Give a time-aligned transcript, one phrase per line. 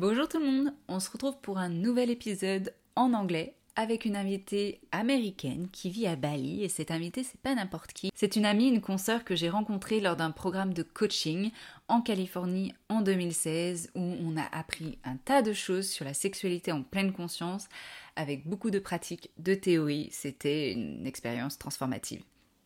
[0.00, 4.16] Bonjour tout le monde, on se retrouve pour un nouvel épisode en anglais avec une
[4.16, 8.10] invitée américaine qui vit à Bali et cette invitée c'est pas n'importe qui.
[8.14, 11.50] C'est une amie, une consoeur que j'ai rencontrée lors d'un programme de coaching
[11.88, 16.72] en Californie en 2016 où on a appris un tas de choses sur la sexualité
[16.72, 17.68] en pleine conscience
[18.16, 20.08] avec beaucoup de pratiques, de théories.
[20.12, 22.22] C'était une expérience transformative.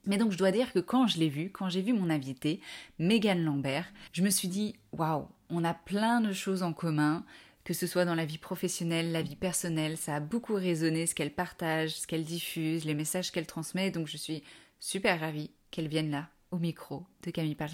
[0.07, 2.61] Mais donc je dois dire que quand je l'ai vue, quand j'ai vu mon invitée,
[2.99, 7.25] Megan Lambert, je me suis dit waouh, on a plein de choses en commun,
[7.65, 11.15] que ce soit dans la vie professionnelle, la vie personnelle, ça a beaucoup résonné ce
[11.15, 14.43] qu'elle partage, ce qu'elle diffuse, les messages qu'elle transmet, donc je suis
[14.81, 17.73] super ravie qu'elle vienne là, au micro de Camille Parle.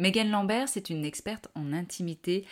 [0.00, 2.46] Megan Lambert, c'est une experte en intimité.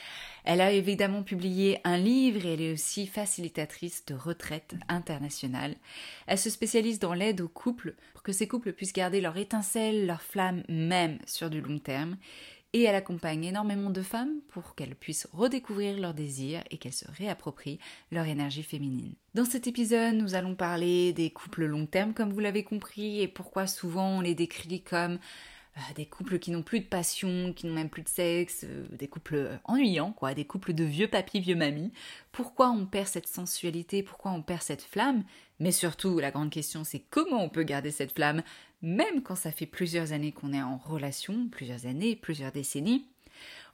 [0.45, 5.75] Elle a évidemment publié un livre et elle est aussi facilitatrice de retraite internationale.
[6.27, 10.07] Elle se spécialise dans l'aide aux couples pour que ces couples puissent garder leur étincelle,
[10.07, 12.19] leur flamme même sur du long terme.
[12.75, 17.11] Et elle accompagne énormément de femmes pour qu'elles puissent redécouvrir leurs désirs et qu'elles se
[17.11, 17.79] réapproprient
[18.13, 19.15] leur énergie féminine.
[19.33, 23.29] Dans cet épisode, nous allons parler des couples long terme, comme vous l'avez compris, et
[23.29, 25.19] pourquoi souvent on les décrit comme
[25.95, 29.09] des couples qui n'ont plus de passion, qui n'ont même plus de sexe, euh, des
[29.09, 31.93] couples ennuyants, quoi, des couples de vieux papy, vieux mamie.
[32.33, 35.25] Pourquoi on perd cette sensualité, pourquoi on perd cette flamme?
[35.61, 38.43] Mais surtout, la grande question, c'est comment on peut garder cette flamme,
[38.83, 43.07] même quand ça fait plusieurs années qu'on est en relation, plusieurs années, plusieurs décennies?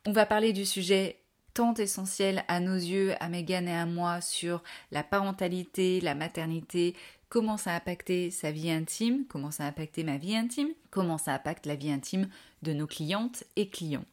[0.07, 1.19] On va parler du sujet
[1.55, 6.95] tant essentiel à nos yeux, à Megan et à moi, sur la parentalité, la maternité,
[7.29, 11.19] comment ça a impacté sa vie intime, comment ça a impacté ma vie intime, comment
[11.19, 12.29] ça impacte la vie intime
[12.63, 14.05] de nos clientes et clients.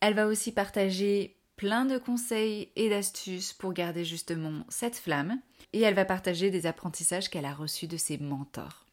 [0.00, 5.38] Elle va aussi partager plein de conseils et d'astuces pour garder justement cette flamme
[5.72, 8.84] et elle va partager des apprentissages qu'elle a reçus de ses mentors.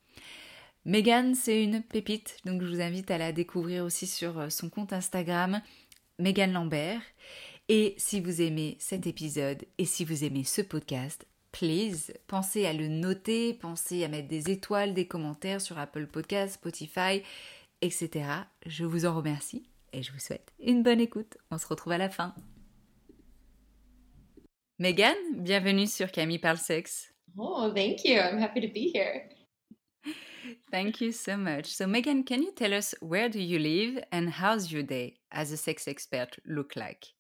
[0.85, 4.93] Megan, c'est une pépite, donc je vous invite à la découvrir aussi sur son compte
[4.93, 5.61] Instagram,
[6.19, 7.01] Megan Lambert.
[7.71, 12.73] Et si vous aimez cet épisode et si vous aimez ce podcast, please, pensez à
[12.73, 17.21] le noter, pensez à mettre des étoiles, des commentaires sur Apple Podcasts, Spotify,
[17.83, 18.25] etc.
[18.65, 21.37] Je vous en remercie et je vous souhaite une bonne écoute.
[21.51, 22.33] On se retrouve à la fin.
[24.79, 27.13] Megan, bienvenue sur Camille Parle Sexe.
[27.37, 28.15] Oh, thank you.
[28.15, 29.29] I'm happy to be here.
[30.71, 31.65] Thank you so much.
[31.65, 35.51] So, Megan, can you tell us where do you live and how's your day as
[35.51, 37.13] a sex expert look like?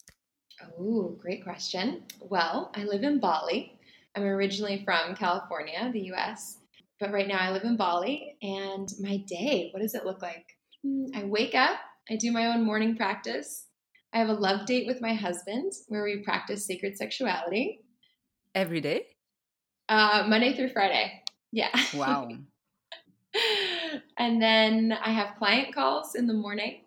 [0.77, 2.03] Oh, great question.
[2.19, 3.77] Well, I live in Bali.
[4.15, 6.57] I'm originally from California, the US.
[6.99, 8.35] but right now I live in Bali.
[8.41, 10.45] And my day, what does it look like?
[10.83, 11.79] Hmm, I wake up,
[12.09, 13.67] I do my own morning practice.
[14.13, 17.81] I have a love date with my husband where we practice sacred sexuality.
[18.55, 19.05] Every day?
[19.87, 21.23] Uh, Monday through Friday.
[21.51, 21.69] Yeah.
[21.95, 22.29] Wow.
[24.17, 26.81] and then I have client calls in the morning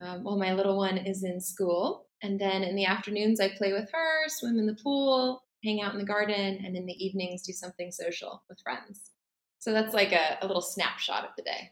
[0.00, 2.05] um, while my little one is in school.
[2.22, 5.92] And then in the afternoons, I play with her, swim in the pool, hang out
[5.92, 9.10] in the garden, and in the evenings, do something social with friends.
[9.58, 11.70] So that's like a, a little snapshot of the day.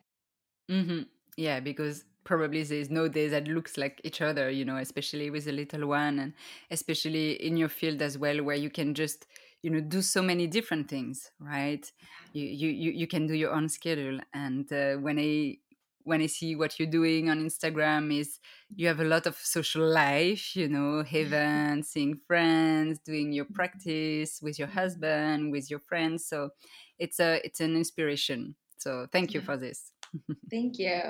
[0.71, 1.03] Mm-hmm.
[1.37, 5.47] Yeah, because probably there's no day that looks like each other, you know, especially with
[5.47, 6.33] a little one, and
[6.71, 9.27] especially in your field as well, where you can just
[9.65, 11.91] you know do so many different things right
[12.35, 15.57] you you you can do your own schedule and uh, when i
[16.05, 18.39] when i see what you're doing on instagram is
[18.77, 21.17] you have a lot of social life you know mm-hmm.
[21.17, 23.55] heaven seeing friends doing your mm-hmm.
[23.55, 26.27] practice with your husband with your friends.
[26.27, 26.51] So
[26.99, 28.57] it's a it's an inspiration.
[28.79, 29.93] So thank you for this.
[30.51, 31.01] Thank you.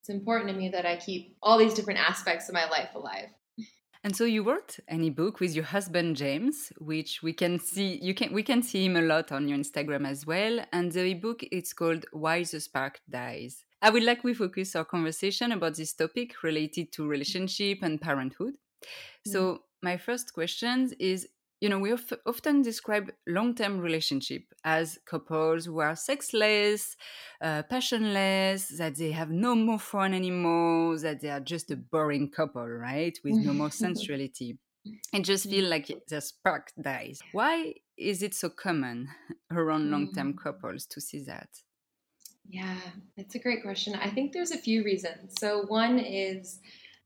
[0.00, 3.28] It's important to me that i keep all these different aspects of my life alive.
[4.02, 8.14] And so you wrote an ebook with your husband James, which we can see you
[8.14, 10.64] can we can see him a lot on your Instagram as well.
[10.72, 13.64] And the ebook it's called Why the Spark Dies.
[13.82, 18.54] I would like we focus our conversation about this topic related to relationship and parenthood.
[19.26, 19.32] Mm.
[19.32, 21.28] So my first question is
[21.60, 21.92] you know, we
[22.26, 26.96] often describe long term relationship as couples who are sexless,
[27.42, 32.30] uh, passionless, that they have no more fun anymore, that they are just a boring
[32.30, 33.16] couple, right?
[33.22, 34.58] With no more sensuality.
[35.12, 37.20] It just feels like the spark dies.
[37.32, 39.08] Why is it so common
[39.50, 40.42] around long term mm.
[40.42, 41.48] couples to see that?
[42.48, 42.76] Yeah,
[43.16, 43.94] that's a great question.
[43.94, 45.34] I think there's a few reasons.
[45.38, 46.60] So, one is,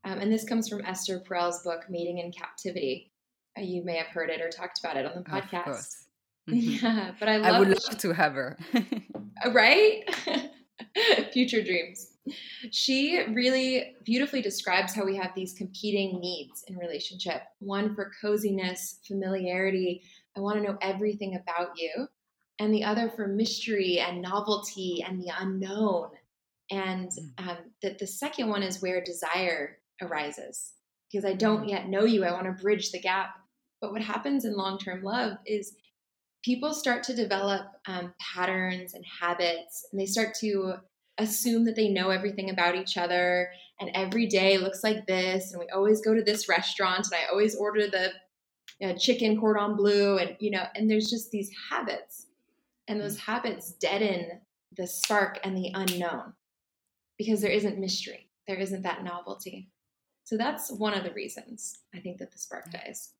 [0.04, 3.12] um, and this comes from Esther Perel's book, Mating in Captivity
[3.62, 5.86] you may have heard it or talked about it on the podcast.
[6.46, 6.84] Mm-hmm.
[6.84, 8.58] Yeah, but I, I would love to have her.
[9.46, 10.02] Uh, right?
[11.32, 12.08] Future dreams.
[12.70, 17.44] She really beautifully describes how we have these competing needs in relationship.
[17.60, 20.02] One for coziness, familiarity.
[20.36, 22.08] I want to know everything about you.
[22.59, 26.11] And the other for mystery and novelty and the unknown.
[26.71, 27.49] And mm.
[27.49, 30.73] um, that the second one is where desire arises
[31.11, 31.71] because I don't mm.
[31.71, 32.25] yet know you.
[32.25, 33.35] I want to bridge the gap
[33.85, 35.77] but what happens in long term love is
[36.43, 40.77] people start to develop um, patterns and habits, and they start to
[41.19, 43.51] assume that they know everything about each other.
[43.79, 47.31] And every day looks like this, and we always go to this restaurant, and I
[47.31, 48.12] always order the
[48.81, 52.25] you know, chicken cordon bleu, and you know, and there's just these habits,
[52.88, 54.40] and those habits deaden
[54.76, 56.32] the spark and the unknown
[57.19, 59.70] because there isn't mystery, there isn't that novelty.
[60.25, 63.10] So that's one of the reasons I think that the spark dies.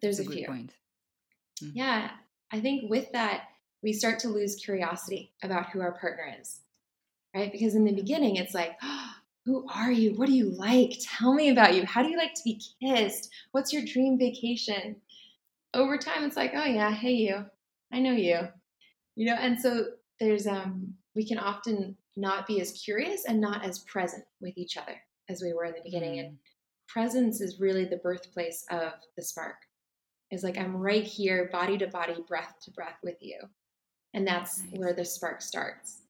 [0.00, 0.46] There's a, a few.
[0.46, 0.72] Point.
[1.62, 1.78] Mm-hmm.
[1.78, 2.10] Yeah,
[2.50, 3.44] I think with that,
[3.82, 6.60] we start to lose curiosity about who our partner is,
[7.34, 7.52] right?
[7.52, 9.10] Because in the beginning, it's like, oh,
[9.44, 10.14] who are you?
[10.14, 10.92] What do you like?
[11.18, 11.84] Tell me about you.
[11.84, 13.28] How do you like to be kissed?
[13.50, 14.96] What's your dream vacation?
[15.74, 17.44] Over time, it's like, oh yeah, hey you,
[17.92, 18.48] I know you,
[19.16, 19.36] you know.
[19.38, 19.86] And so
[20.20, 24.76] there's um, we can often not be as curious and not as present with each
[24.76, 26.18] other as we were in the beginning.
[26.18, 26.36] And mm.
[26.88, 29.56] presence is really the birthplace of the spark
[30.32, 33.38] is like I'm right here, body to body, breath to breath with you.
[34.14, 34.78] And that's nice.
[34.78, 36.00] where the spark starts.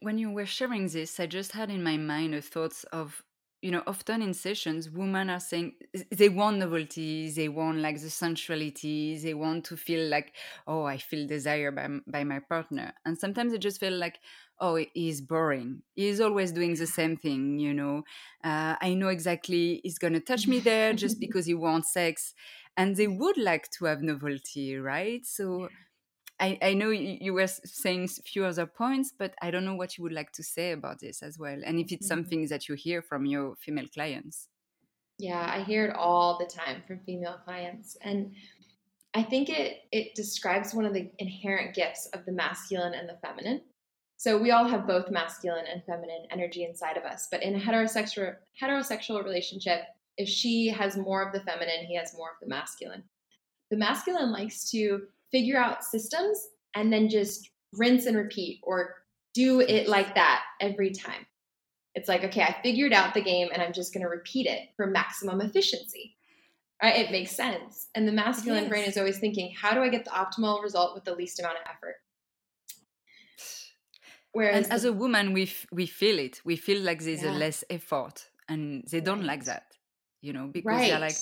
[0.00, 3.22] When you were sharing this, I just had in my mind a thoughts of,
[3.62, 5.74] you know, often in sessions, women are saying
[6.10, 10.34] they want novelty, they want like the sensuality, they want to feel like,
[10.66, 12.92] oh, I feel desire by, by my partner.
[13.04, 14.20] And sometimes they just feel like,
[14.58, 17.98] oh he's boring he's always doing the same thing you know
[18.42, 22.32] uh, i know exactly he's gonna touch me there just because he wants sex
[22.76, 25.24] and they would like to have novelty, right?
[25.24, 25.70] So
[26.38, 29.96] I, I know you were saying a few other points, but I don't know what
[29.96, 32.18] you would like to say about this as well, and if it's mm-hmm.
[32.18, 34.48] something that you hear from your female clients.
[35.18, 38.34] Yeah, I hear it all the time from female clients, and
[39.14, 43.18] I think it it describes one of the inherent gifts of the masculine and the
[43.26, 43.62] feminine.
[44.18, 47.58] So we all have both masculine and feminine energy inside of us, but in a
[47.58, 49.80] heterosexual heterosexual relationship,
[50.18, 53.04] if she has more of the feminine, he has more of the masculine.
[53.70, 55.02] The masculine likes to
[55.32, 56.40] figure out systems
[56.74, 58.94] and then just rinse and repeat or
[59.34, 61.26] do it like that every time.
[61.94, 64.68] It's like, okay, I figured out the game and I'm just going to repeat it
[64.76, 66.16] for maximum efficiency.
[66.82, 66.96] Right?
[66.96, 67.88] It makes sense.
[67.94, 68.68] And the masculine yes.
[68.68, 71.56] brain is always thinking, how do I get the optimal result with the least amount
[71.56, 71.96] of effort?
[74.32, 76.42] Whereas and as a woman, we f- we feel it.
[76.44, 77.30] We feel like there's yeah.
[77.30, 79.28] a less effort, and they don't right.
[79.28, 79.64] like that
[80.26, 80.90] you know because right.
[80.90, 81.16] they're like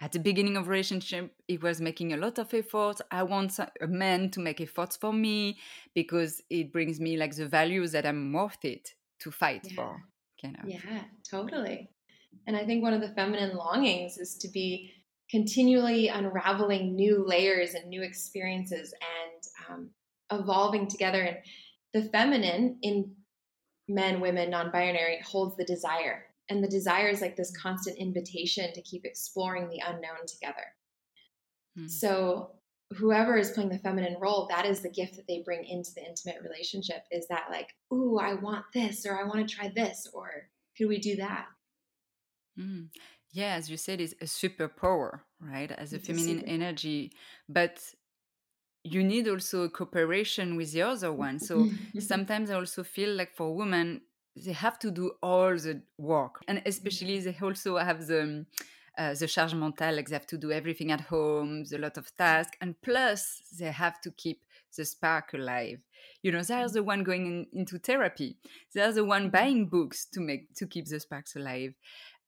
[0.00, 3.86] at the beginning of relationship he was making a lot of effort i want a
[3.86, 5.58] man to make efforts for me
[5.94, 9.74] because it brings me like the values that i'm worth it to fight Yeah.
[9.74, 10.02] for
[10.40, 11.90] kind of Yeah, totally.
[12.46, 14.92] And I think one of the feminine longings is to be
[15.30, 19.90] continually unraveling new layers and new experiences and um,
[20.30, 21.20] evolving together.
[21.22, 21.38] And
[21.92, 23.12] the feminine in
[23.88, 26.24] men, women, non binary holds the desire.
[26.50, 30.64] And the desire is like this constant invitation to keep exploring the unknown together.
[31.76, 31.86] Hmm.
[31.88, 32.52] So,
[32.96, 36.02] whoever is playing the feminine role, that is the gift that they bring into the
[36.06, 40.06] intimate relationship is that, like, ooh, I want this, or I want to try this,
[40.14, 41.46] or could we do that?
[42.58, 42.88] Mm.
[43.32, 45.70] Yeah, as you said, it's a superpower, right?
[45.70, 47.12] As a It's a feminine super- energy,
[47.48, 47.78] but
[48.84, 51.38] you need also a cooperation with the other one.
[51.38, 54.00] So sometimes I also feel like for women,
[54.44, 58.46] they have to do all the work, and especially they also have the
[58.98, 62.14] uh, the charge mentale, like they have to do everything at home, the lot of
[62.16, 64.42] tasks, and plus they have to keep
[64.76, 65.78] the spark alive.
[66.22, 68.36] You know, they're the one going in, into therapy.
[68.74, 71.74] They're the one buying books to make to keep the sparks alive.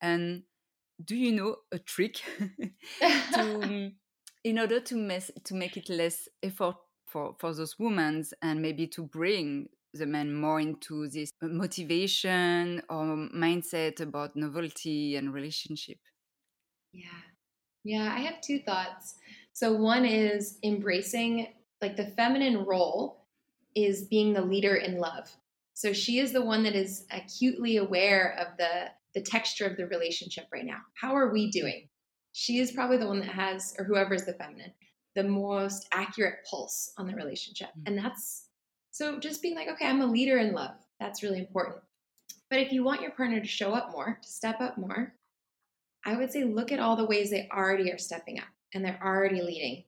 [0.01, 0.45] And
[1.05, 2.21] do you know a trick
[3.01, 3.93] to um,
[4.45, 6.77] in order to mess to make it less effort
[7.07, 13.29] for for those women and maybe to bring the men more into this motivation or
[13.35, 15.99] mindset about novelty and relationship
[16.93, 17.23] Yeah.
[17.83, 19.15] Yeah, I have two thoughts.
[19.53, 21.49] So one is embracing
[21.81, 23.25] like the feminine role
[23.75, 25.31] is being the leader in love.
[25.75, 29.87] So she is the one that is acutely aware of the the texture of the
[29.87, 30.79] relationship right now.
[30.95, 31.89] How are we doing?
[32.33, 34.73] She is probably the one that has or whoever is the feminine,
[35.17, 37.71] the most accurate pulse on the relationship.
[37.71, 37.83] Mm.
[37.87, 38.47] And that's
[38.91, 40.75] so just being like, okay, I'm a leader in love.
[40.99, 41.77] That's really important.
[42.49, 45.15] But if you want your partner to show up more, to step up more,
[46.05, 49.01] I would say look at all the ways they already are stepping up and they're
[49.03, 49.85] already leading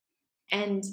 [0.51, 0.85] and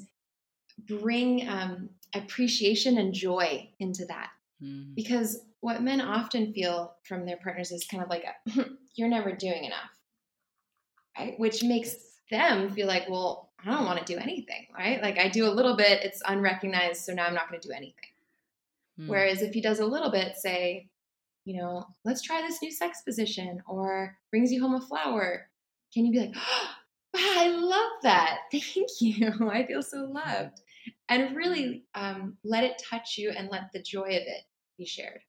[0.88, 4.30] bring um, appreciation and joy into that.
[4.64, 4.96] Mhm.
[4.96, 9.34] Because what men often feel from their partners is kind of like, a, you're never
[9.36, 9.92] doing enough,
[11.18, 11.38] right?
[11.38, 11.96] Which makes
[12.32, 15.02] them feel like, well, I don't want to do anything, right?
[15.02, 17.74] Like I do a little bit, it's unrecognized, so now I'm not going to do
[17.74, 17.94] anything.
[19.00, 19.08] Mm.
[19.08, 20.88] Whereas if he does a little bit, say,
[21.46, 25.50] you know, let's try this new sex position or brings you home a flower,
[25.94, 26.70] can you be like, oh,
[27.16, 28.40] I love that.
[28.52, 29.50] Thank you.
[29.50, 30.62] I feel so loved.
[31.10, 34.44] And really um, let it touch you and let the joy of it
[34.78, 35.22] be shared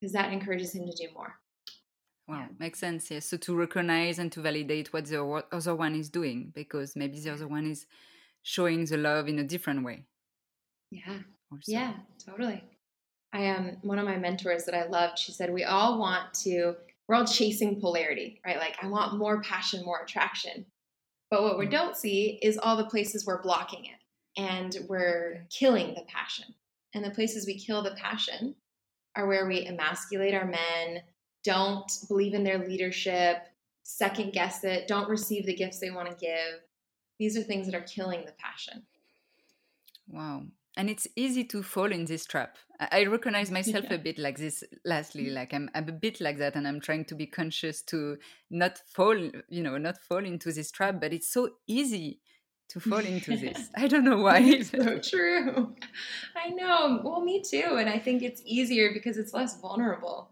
[0.00, 1.34] because that encourages him to do more.
[2.30, 3.10] Wow, makes sense.
[3.10, 3.26] Yes.
[3.26, 5.20] So to recognize and to validate what the
[5.50, 7.86] other one is doing, because maybe the other one is
[8.42, 10.04] showing the love in a different way.
[10.92, 11.18] Yeah.
[11.50, 11.72] Also.
[11.72, 11.94] Yeah,
[12.24, 12.62] totally.
[13.32, 15.18] I am um, one of my mentors that I loved.
[15.18, 16.76] She said, We all want to,
[17.08, 18.58] we're all chasing polarity, right?
[18.58, 20.66] Like, I want more passion, more attraction.
[21.32, 21.72] But what we Mm.
[21.72, 24.00] don't see is all the places we're blocking it
[24.40, 26.54] and we're killing the passion.
[26.94, 28.54] And the places we kill the passion
[29.16, 31.02] are where we emasculate our men,
[31.44, 33.38] don't believe in their leadership,
[33.82, 36.60] second guess it, don't receive the gifts they want to give.
[37.18, 38.82] These are things that are killing the passion.
[40.08, 40.44] Wow.
[40.76, 42.56] And it's easy to fall in this trap.
[42.78, 43.94] I recognize myself Yeah.
[43.94, 45.26] a bit like this lastly.
[45.26, 45.34] Mm-hmm.
[45.34, 48.16] Like I'm, I'm a bit like that and I'm trying to be conscious to
[48.50, 52.20] not fall, you know, not fall into this trap, but it's so easy
[52.68, 53.68] to fall into this.
[53.76, 54.38] I don't know why.
[54.40, 55.74] It's so true.
[56.36, 57.00] I know.
[57.04, 57.76] Well, me too.
[57.78, 60.30] And I think it's easier because it's less vulnerable.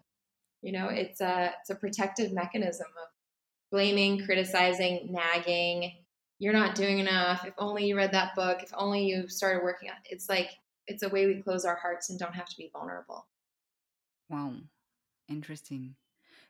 [0.62, 3.08] You know, it's a it's a protective mechanism of
[3.70, 5.92] blaming, criticizing, nagging.
[6.38, 7.44] You're not doing enough.
[7.44, 8.62] If only you read that book.
[8.62, 9.96] If only you started working on.
[10.04, 10.50] It's like
[10.86, 13.26] it's a way we close our hearts and don't have to be vulnerable.
[14.28, 14.54] Wow,
[15.28, 15.94] interesting.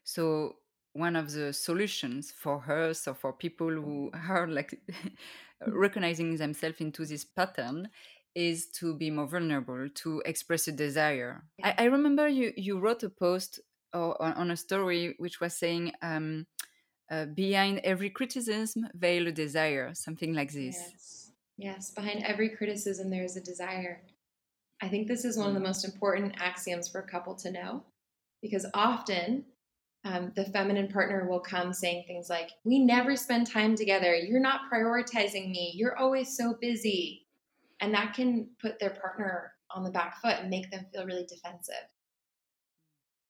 [0.05, 0.57] So
[0.93, 4.33] one of the solutions for her, so for people who mm-hmm.
[4.33, 4.81] are like
[5.67, 7.89] recognizing themselves into this pattern
[8.35, 11.43] is to be more vulnerable, to express a desire.
[11.63, 13.61] I, I remember you you wrote a post
[13.93, 16.47] or on, a story which was saying um,
[17.11, 20.77] uh, behind every criticism veil a desire, something like this.
[20.77, 21.33] Yes.
[21.57, 21.91] Yes.
[21.91, 24.03] Behind every criticism, there is a desire.
[24.81, 27.83] I think this is one of the most important axioms for a couple to know
[28.41, 29.45] because often
[30.05, 34.15] um, the feminine partner will come saying things like, We never spend time together.
[34.15, 35.73] You're not prioritizing me.
[35.75, 37.27] You're always so busy.
[37.81, 41.27] And that can put their partner on the back foot and make them feel really
[41.27, 41.75] defensive.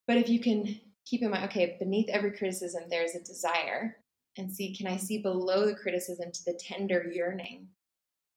[0.08, 3.98] But if you can keep in mind, okay, beneath every criticism, there's a desire,
[4.38, 7.68] and see, can I see below the criticism to the tender yearning?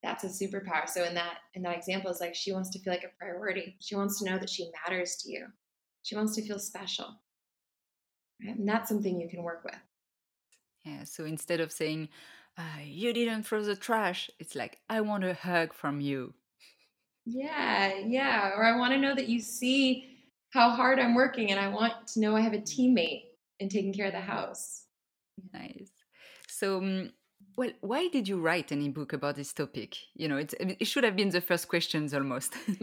[0.03, 0.89] That's a superpower.
[0.89, 3.77] So in that in that example, it's like she wants to feel like a priority.
[3.79, 5.45] She wants to know that she matters to you.
[6.03, 7.05] She wants to feel special.
[8.43, 8.57] Right?
[8.57, 9.79] And that's something you can work with.
[10.83, 11.03] Yeah.
[11.03, 12.09] So instead of saying,
[12.57, 16.33] uh, you didn't throw the trash, it's like, I want a hug from you.
[17.25, 18.49] Yeah, yeah.
[18.57, 20.10] Or I want to know that you see
[20.51, 23.23] how hard I'm working and I want to know I have a teammate
[23.59, 24.85] in taking care of the house.
[25.53, 25.91] Nice.
[26.47, 27.11] So, um,
[27.57, 29.95] well, why did you write any book about this topic?
[30.13, 32.53] You know, it, it should have been the first questions almost.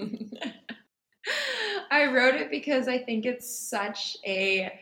[1.91, 4.73] I wrote it because I think it's such a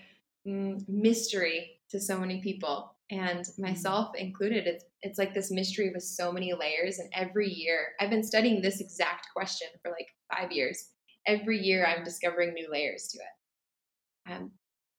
[0.46, 3.62] mm, mystery to so many people and mm-hmm.
[3.62, 8.10] myself included it's it's like this mystery with so many layers and every year i've
[8.10, 10.88] been studying this exact question for like five years
[11.26, 14.50] every year i'm discovering new layers to it um,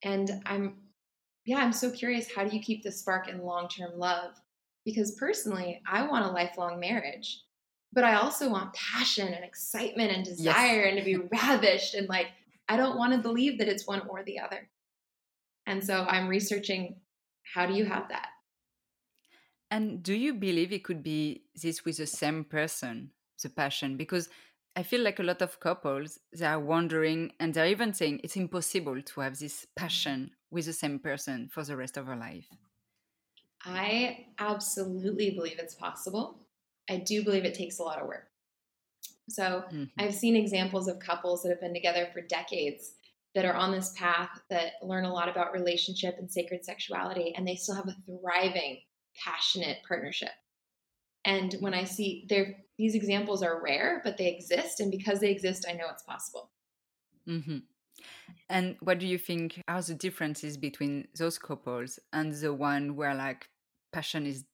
[0.04, 0.76] and i'm
[1.46, 4.32] yeah i'm so curious how do you keep the spark in long-term love
[4.86, 7.42] because personally i want a lifelong marriage
[7.94, 10.90] but i also want passion and excitement and desire yes.
[10.90, 12.28] and to be ravished and like
[12.70, 14.70] i don't want to believe that it's one or the other
[15.66, 16.96] and so i'm researching
[17.54, 18.30] how do you have that?
[19.70, 23.98] And do you believe it could be this with the same person, the passion?
[23.98, 24.30] Because
[24.78, 28.36] I feel like a lot of couples they are wondering and they're even saying it's
[28.36, 32.48] impossible to have this passion with the same person for the rest of our life.
[33.66, 36.38] I absolutely believe it's possible.
[36.88, 38.28] I do believe it takes a lot of work.
[39.30, 39.86] So mm-hmm.
[39.98, 42.94] I've seen examples of couples that have been together for decades
[43.34, 47.48] that are on this path that learn a lot about relationship and sacred sexuality, and
[47.48, 48.78] they still have a thriving,
[49.26, 50.30] passionate partnership.
[51.26, 55.32] And when I see there, these examples are rare, but they exist, and because they
[55.32, 56.52] exist, I know it's possible.
[57.28, 57.58] Mm-hmm.
[58.50, 63.16] And what do you think are the differences between those couples and the one where
[63.16, 63.50] like
[63.92, 64.46] passion is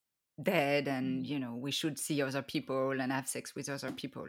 [0.41, 4.25] dead and you know we should see other people and have sex with other people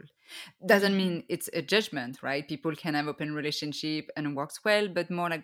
[0.63, 0.97] doesn't mm-hmm.
[0.97, 5.31] mean it's a judgment right people can have open relationship and works well but more
[5.31, 5.43] like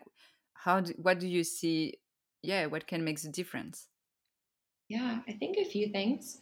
[0.53, 1.95] how do, what do you see
[2.43, 3.87] yeah what can make the difference
[4.87, 6.37] yeah i think a few things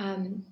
[0.00, 0.44] um,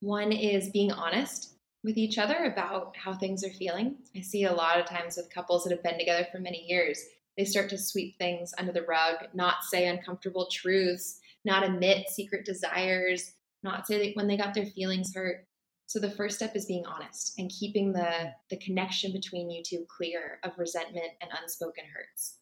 [0.00, 4.52] one is being honest with each other about how things are feeling i see a
[4.52, 7.00] lot of times with couples that have been together for many years
[7.36, 12.44] they start to sweep things under the rug not say uncomfortable truths not admit secret
[12.44, 13.32] desires,
[13.62, 15.46] not say that when they got their feelings hurt.
[15.86, 19.86] So the first step is being honest and keeping the the connection between you two
[19.88, 22.36] clear of resentment and unspoken hurts.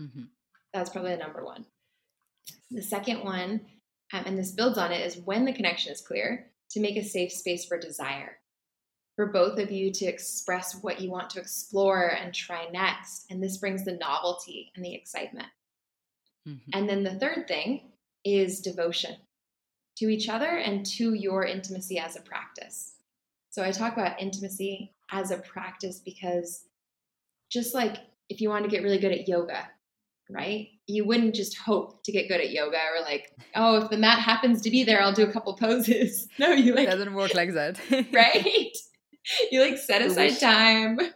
[0.00, 0.24] Mm-hmm.
[0.72, 1.66] That's probably the number one.
[2.70, 3.60] The second one,
[4.12, 7.04] um, and this builds on it, is when the connection is clear to make a
[7.04, 8.38] safe space for desire.
[9.16, 13.26] For both of you to express what you want to explore and try next.
[13.30, 15.48] And this brings the novelty and the excitement.
[16.46, 16.70] Mm-hmm.
[16.72, 17.90] And then the third thing
[18.24, 19.16] is devotion
[19.96, 22.94] to each other and to your intimacy as a practice.
[23.50, 26.66] So I talk about intimacy as a practice because
[27.50, 27.96] just like
[28.28, 29.68] if you want to get really good at yoga,
[30.30, 30.68] right?
[30.88, 34.18] You wouldn't just hope to get good at yoga or like, oh, if the mat
[34.18, 36.26] happens to be there, I'll do a couple poses.
[36.38, 37.78] No, you like it doesn't work like that.
[38.12, 38.72] right?
[39.50, 40.98] You like set aside time.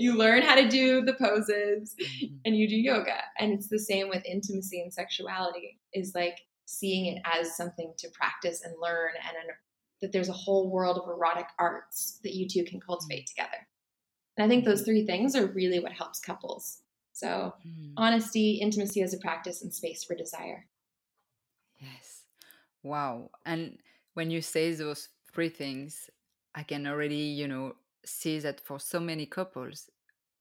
[0.00, 2.36] You learn how to do the poses mm-hmm.
[2.46, 3.20] and you do yoga.
[3.38, 8.08] And it's the same with intimacy and sexuality is like seeing it as something to
[8.14, 9.54] practice and learn and an,
[10.00, 13.26] that there's a whole world of erotic arts that you two can cultivate mm.
[13.26, 13.66] together.
[14.36, 16.80] And I think those three things are really what helps couples.
[17.18, 17.92] So, mm.
[17.96, 20.66] honesty, intimacy as a practice, and space for desire.
[21.80, 22.22] Yes.
[22.84, 23.30] Wow.
[23.44, 23.78] And
[24.14, 26.08] when you say those three things,
[26.54, 27.72] I can already, you know,
[28.04, 29.90] see that for so many couples,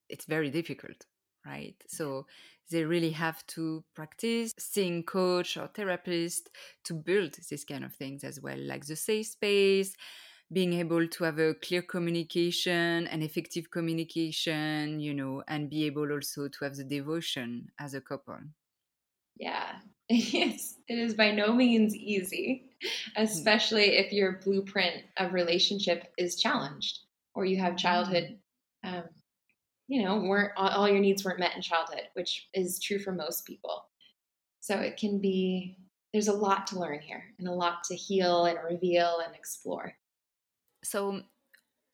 [0.08, 1.08] it's very difficult,
[1.44, 1.76] right?
[1.88, 2.28] So
[2.70, 6.52] they really have to practice seeing coach or therapist
[6.84, 9.96] to build these kind of things as well like the safe space
[10.52, 16.12] being able to have a clear communication and effective communication you know and be able
[16.12, 18.38] also to have the devotion as a couple
[19.38, 19.74] yeah
[20.10, 23.24] yes it is by no means easy hmm.
[23.24, 27.00] especially if your blueprint of relationship is challenged
[27.36, 28.38] or you have childhood
[28.84, 28.96] hmm.
[28.96, 29.04] um,
[29.88, 33.46] you know, weren't all your needs weren't met in childhood, which is true for most
[33.46, 33.86] people.
[34.60, 35.78] So it can be
[36.14, 39.94] there's a lot to learn here and a lot to heal and reveal and explore.
[40.88, 41.22] So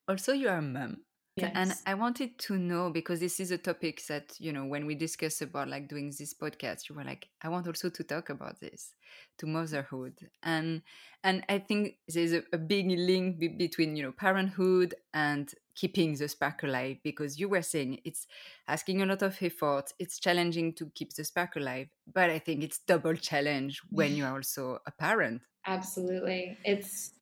[0.08, 0.98] also you are a mom.
[1.36, 1.52] Yes.
[1.56, 4.94] And I wanted to know because this is a topic that, you know, when we
[4.94, 8.60] discuss about like doing this podcast, you were like, I want also to talk about
[8.60, 8.94] this,
[9.40, 10.14] to motherhood.
[10.44, 10.84] And
[11.24, 16.14] and I think there's a, a big link be- between, you know, parenthood and keeping
[16.14, 18.28] the spark alive because you were saying it's
[18.68, 22.64] asking a lot of effort, it's challenging to keep the spark alive, but I think
[22.64, 25.42] it's double challenge when you're also a parent.
[25.66, 26.60] Absolutely.
[26.64, 27.14] It's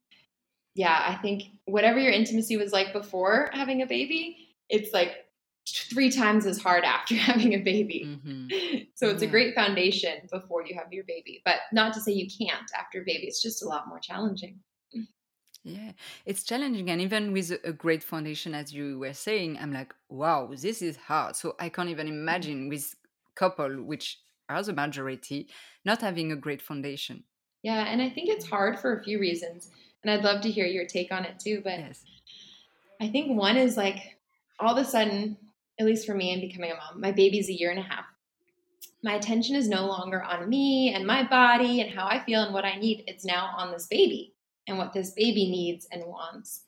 [0.76, 5.12] yeah, I think whatever your intimacy was like before having a baby, it's like
[5.68, 8.06] three times as hard after having a baby.
[8.08, 8.48] Mm-hmm.
[8.96, 9.30] So it's yeah.
[9.30, 11.42] a great foundation before you have your baby.
[11.44, 14.60] But not to say you can't after baby, it's just a lot more challenging.
[15.64, 15.94] Yeah,
[16.26, 16.90] it's challenging.
[16.90, 20.98] And even with a great foundation, as you were saying, I'm like, wow, this is
[20.98, 21.36] hard.
[21.36, 22.16] So I can't even mm-hmm.
[22.16, 22.96] imagine with
[23.36, 25.48] couple, which are the majority,
[25.86, 27.24] not having a great foundation.
[27.64, 29.70] Yeah, and I think it's hard for a few reasons.
[30.04, 31.62] And I'd love to hear your take on it too.
[31.64, 32.04] But yes.
[33.00, 34.18] I think one is like
[34.60, 35.38] all of a sudden,
[35.80, 38.06] at least for me in becoming a mom, my baby's a year and a half.
[39.04, 42.54] My attention is no longer on me and my body and how I feel and
[42.54, 43.04] what I need.
[43.08, 44.36] It's now on this baby
[44.68, 46.66] and what this baby needs and wants.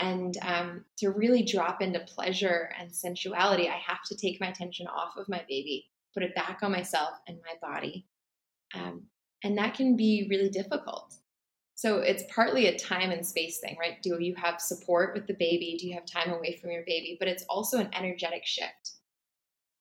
[0.00, 4.86] And um, to really drop into pleasure and sensuality, I have to take my attention
[4.88, 8.06] off of my baby, put it back on myself and my body.
[8.74, 9.04] Um,
[9.44, 11.14] and that can be really difficult.
[11.78, 14.02] So it's partly a time and space thing, right?
[14.02, 15.76] Do you have support with the baby?
[15.78, 17.16] Do you have time away from your baby?
[17.20, 18.94] But it's also an energetic shift.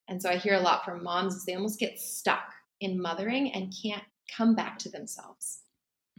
[0.08, 3.52] And so I hear a lot from moms is they almost get stuck in mothering
[3.52, 5.62] and can't come back to themselves.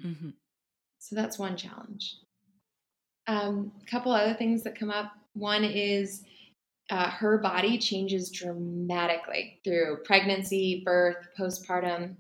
[0.04, 0.30] Mm-hmm.
[0.98, 2.16] So that's one challenge.
[3.28, 5.12] Um, a couple other things that come up.
[5.34, 6.24] One is
[6.90, 12.16] uh, her body changes dramatically through pregnancy, birth, postpartum,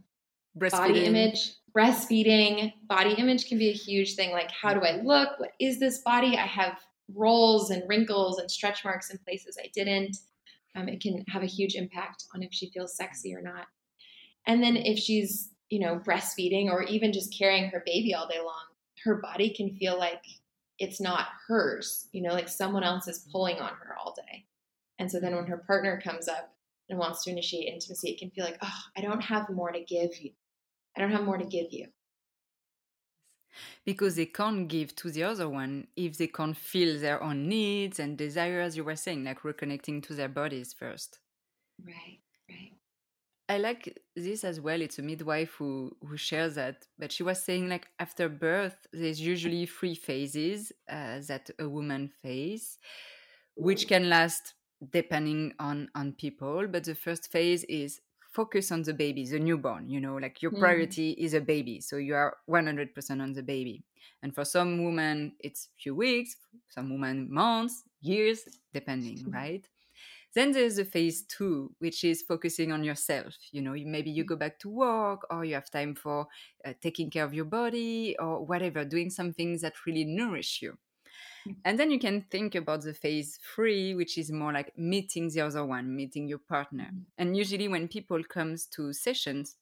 [0.54, 2.72] body image, breastfeeding.
[2.88, 4.32] Body image can be a huge thing.
[4.32, 5.38] Like, how do I look?
[5.38, 6.36] What is this body?
[6.36, 6.80] I have
[7.14, 10.16] rolls and wrinkles and stretch marks in places I didn't.
[10.74, 13.66] Um, it can have a huge impact on if she feels sexy or not.
[14.46, 18.40] And then if she's, you know, breastfeeding or even just carrying her baby all day
[18.40, 18.64] long,
[19.04, 20.22] her body can feel like
[20.78, 24.44] it's not hers, you know, like someone else is pulling on her all day.
[24.98, 26.54] And so then when her partner comes up
[26.88, 29.80] and wants to initiate intimacy, it can feel like, oh, I don't have more to
[29.80, 30.32] give you.
[30.98, 31.86] I don't have more to give you.
[33.84, 38.00] Because they can't give to the other one if they can't feel their own needs
[38.00, 41.20] and desires, you were saying, like reconnecting to their bodies first.
[41.86, 42.18] Right,
[42.50, 42.72] right.
[43.48, 44.82] I like this as well.
[44.82, 49.20] It's a midwife who who shares that, but she was saying like after birth, there's
[49.20, 52.76] usually three phases uh, that a woman face,
[53.54, 54.54] which can last
[54.92, 56.66] depending on on people.
[56.66, 58.00] But the first phase is
[58.38, 59.90] focus on the baby, the newborn.
[59.90, 60.60] You know, like your mm.
[60.60, 61.24] priority mm.
[61.24, 63.82] is a baby, so you are one hundred percent on the baby.
[64.22, 66.36] And for some women, it's few weeks,
[66.68, 68.40] some women months, years,
[68.72, 69.64] depending, right?
[70.34, 73.34] Then there's the phase two, which is focusing on yourself.
[73.50, 74.28] You know, maybe you mm.
[74.28, 76.26] go back to work or you have time for
[76.64, 80.78] uh, taking care of your body or whatever, doing some things that really nourish you.
[81.64, 85.42] And then you can think about the phase three, which is more like meeting the
[85.42, 86.90] other one, meeting your partner.
[86.92, 87.02] Mm.
[87.18, 89.56] And usually when people comes to sessions,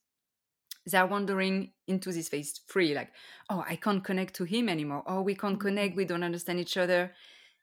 [0.86, 3.10] they're wandering into this phase three, like,
[3.50, 5.02] oh, I can't connect to him anymore.
[5.06, 5.96] Oh, we can't connect.
[5.96, 7.12] We don't understand each other.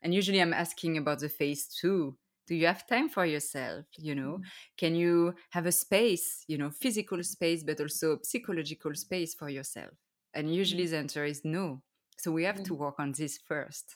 [0.01, 4.15] And usually I'm asking about the phase two do you have time for yourself you
[4.15, 4.43] know mm.
[4.77, 9.91] can you have a space you know physical space but also psychological space for yourself
[10.33, 11.81] and usually the answer is no
[12.17, 13.95] so we have to work on this first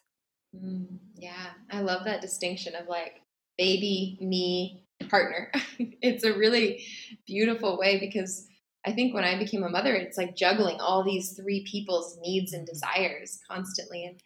[0.56, 3.22] mm, yeah i love that distinction of like
[3.58, 5.52] baby me partner.
[6.02, 6.84] It's a really
[7.26, 8.48] beautiful way because
[8.86, 12.54] i think when i became a mother it's like juggling all these three people's needs
[12.54, 12.74] and mm-hmm.
[12.74, 14.22] desires constantly and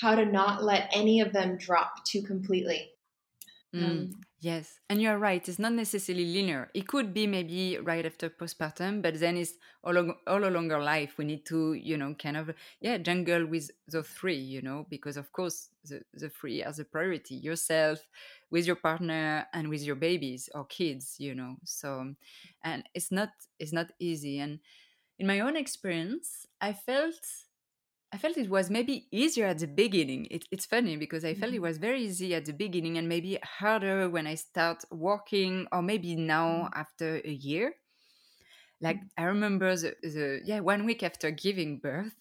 [0.00, 2.90] how to not let any of them drop too completely.
[3.74, 4.10] Mm, um,
[4.42, 5.48] yes, and you're right.
[5.48, 6.70] It's not necessarily linear.
[6.74, 11.16] It could be maybe right after postpartum, but then it's all, all along our life.
[11.16, 12.50] We need to, you know, kind of
[12.80, 16.84] yeah, jungle with the three, you know, because of course the the three are the
[16.84, 18.00] priority: yourself,
[18.50, 21.56] with your partner, and with your babies or kids, you know.
[21.64, 22.14] So,
[22.64, 24.40] and it's not it's not easy.
[24.40, 24.60] And
[25.18, 27.20] in my own experience, I felt
[28.12, 30.26] I felt it was maybe easier at the beginning.
[30.30, 31.64] It, it's funny because I felt it mm-hmm.
[31.64, 36.14] was very easy at the beginning and maybe harder when I start working or maybe
[36.14, 36.80] now mm-hmm.
[36.80, 37.74] after a year.
[38.82, 39.22] Like mm-hmm.
[39.22, 42.14] I remember the, the yeah one week after giving birth,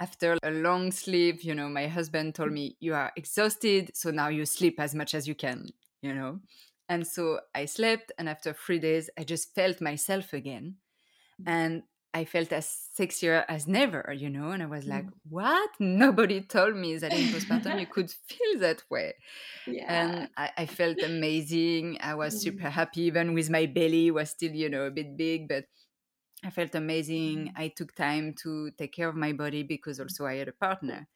[0.00, 4.28] after a long sleep, you know, my husband told me you are exhausted, so now
[4.28, 5.68] you sleep as much as you can,
[6.02, 6.40] you know.
[6.88, 10.76] And so I slept, and after three days, I just felt myself again.
[11.46, 15.12] And I felt as sexier as never, you know, and I was like, mm.
[15.28, 15.70] "What?
[15.78, 19.14] Nobody told me that in postpartum you could feel that way."
[19.66, 19.84] Yeah.
[19.88, 21.98] And I, I felt amazing.
[22.00, 22.38] I was mm.
[22.40, 25.66] super happy, even with my belly was still, you know, a bit big, but
[26.44, 27.46] I felt amazing.
[27.46, 27.52] Mm.
[27.56, 31.06] I took time to take care of my body because also I had a partner.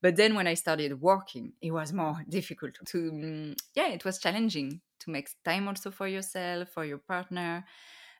[0.00, 4.18] But then when I started working, it was more difficult to, mm, yeah, it was
[4.18, 7.64] challenging to make time also for yourself, for your partner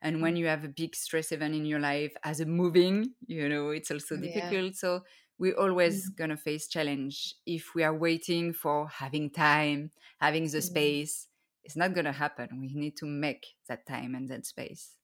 [0.03, 0.41] and when mm-hmm.
[0.41, 3.91] you have a big stress event in your life as a moving you know it's
[3.91, 4.71] also difficult yeah.
[4.75, 5.03] so
[5.39, 6.17] we're always Mm.
[6.17, 10.63] gonna face challenge if we are waiting for having time, having the Mhm.
[10.63, 11.29] space.
[11.65, 12.59] It's not gonna happen.
[12.61, 14.97] We need to make that time and that space.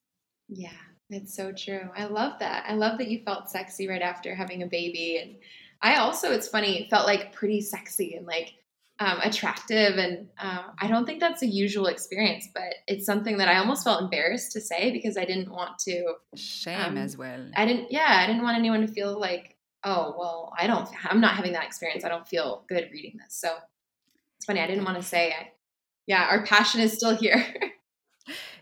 [0.49, 0.77] Yeah,
[1.09, 1.89] it's so true.
[1.97, 2.65] I love that.
[2.69, 5.19] I love that you felt sexy right after having a baby.
[5.19, 5.37] And
[5.83, 8.55] I also, it's funny, felt like pretty sexy and like
[9.01, 9.97] um, attractive.
[9.97, 13.85] And uh, I don't think that's a usual experience, but it's something that I almost
[13.85, 17.51] felt embarrassed to say because I didn't want to, Shame Um, as well.
[17.57, 21.21] I didn't, yeah, I didn't want anyone to feel like, oh, well, I don't, I'm
[21.21, 22.05] not having that experience.
[22.05, 23.35] I don't feel good reading this.
[23.37, 23.53] So
[24.37, 24.61] it's funny.
[24.61, 25.49] I didn't want to say, I,
[26.07, 27.45] yeah, our passion is still here.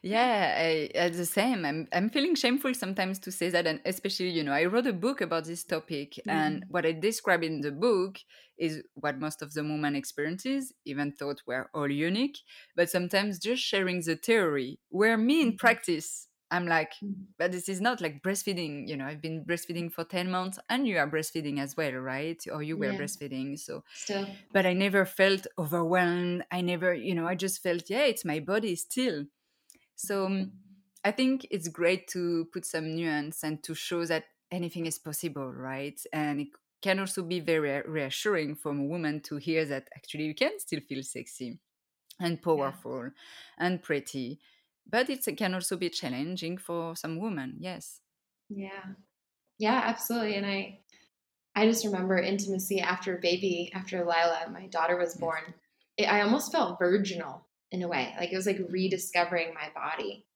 [0.05, 1.65] Yeah, I, I the same.
[1.65, 4.93] I'm I'm feeling shameful sometimes to say that, and especially you know I wrote a
[4.93, 8.19] book about this topic, and what I describe in the book
[8.59, 12.39] is what most of the women experiences, even thought we're all unique.
[12.75, 15.57] But sometimes just sharing the theory, where me in Mhm.
[15.57, 17.35] practice, I'm like, Mhm.
[17.39, 18.89] but this is not like breastfeeding.
[18.89, 22.43] You know, I've been breastfeeding for ten months, and you are breastfeeding as well, right?
[22.53, 22.97] Or you were Yeah.
[22.97, 24.37] breastfeeding, so still.
[24.53, 26.45] but I never felt overwhelmed.
[26.51, 29.25] I never, you know, I just felt, yeah, it's my body still.
[29.97, 30.53] So um,
[31.05, 35.53] I think it's great to put some nuance and to show that anything is possible,
[35.53, 36.01] right?
[36.13, 36.49] And it
[36.83, 40.81] can also be very reassuring for a woman to hear that actually you can still
[40.81, 41.59] feel sexy
[42.21, 43.11] and powerful
[43.59, 44.41] and pretty.
[44.89, 48.01] But it can also be challenging for some women, yes.
[48.49, 48.95] Yeah.
[49.59, 50.37] Yeah, absolutely.
[50.37, 50.81] And I
[51.55, 55.55] I just remember intimacy after baby, after Lila, my daughter was born.
[55.97, 58.15] It, I almost felt virginal in a way.
[58.19, 60.27] Like it was like rediscovering my body.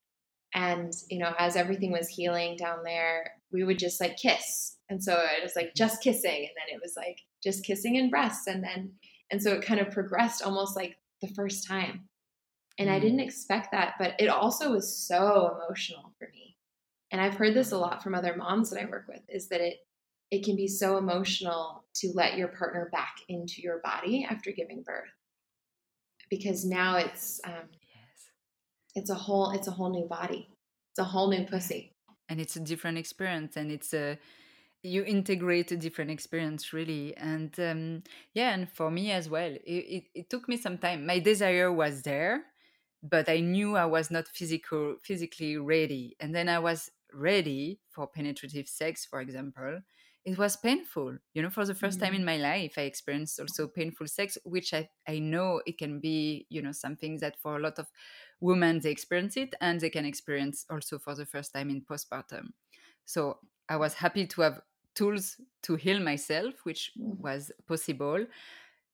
[0.53, 4.77] And, you know, as everything was healing down there, we would just like kiss.
[4.89, 6.31] And so it was like just kissing.
[6.31, 8.47] And then it was like just kissing and breasts.
[8.47, 8.93] And then,
[9.31, 12.09] and so it kind of progressed almost like the first time.
[12.79, 13.01] And I Mm.
[13.01, 16.57] didn't expect that, but it also was so emotional for me.
[17.11, 19.61] And I've heard this a lot from other moms that I work with is that
[19.61, 19.77] it
[20.29, 24.83] it can be so emotional to let your partner back into your body after giving
[24.83, 25.07] birth
[26.29, 28.29] because now it's um, Yes.
[28.95, 30.49] it's a whole it's a whole new body.
[30.91, 31.91] It's a whole new pussy.
[32.29, 34.17] And it's a different experience and it's a
[34.83, 37.15] you integrate a different experience really.
[37.17, 41.05] And um, yeah and for me as well it, it, it took me some time.
[41.05, 42.43] My desire was there
[43.03, 46.15] but i knew i was not physical physically ready.
[46.19, 49.81] And then i was ready for penetrative sex for example
[50.27, 52.17] it was painful you know for the 1st time Mhm.
[52.19, 56.47] in my life i experienced also painful sex which I, I know it can be
[56.49, 57.87] you know something that for a lot of
[58.41, 62.53] women they experience it and they can experience also for the first time in postpartum
[63.05, 64.61] so i was happy to have
[64.95, 67.23] tools to heal myself which Mhm.
[67.23, 68.25] was possible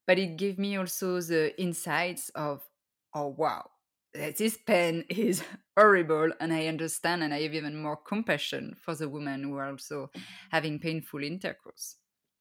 [0.07, 2.69] but it gave me also the insights of
[3.13, 3.69] oh wow
[4.13, 5.43] this pain is
[5.77, 9.69] horrible and i understand and i have even more compassion for the women who are
[9.69, 10.09] also
[10.51, 11.97] having painful intercourse.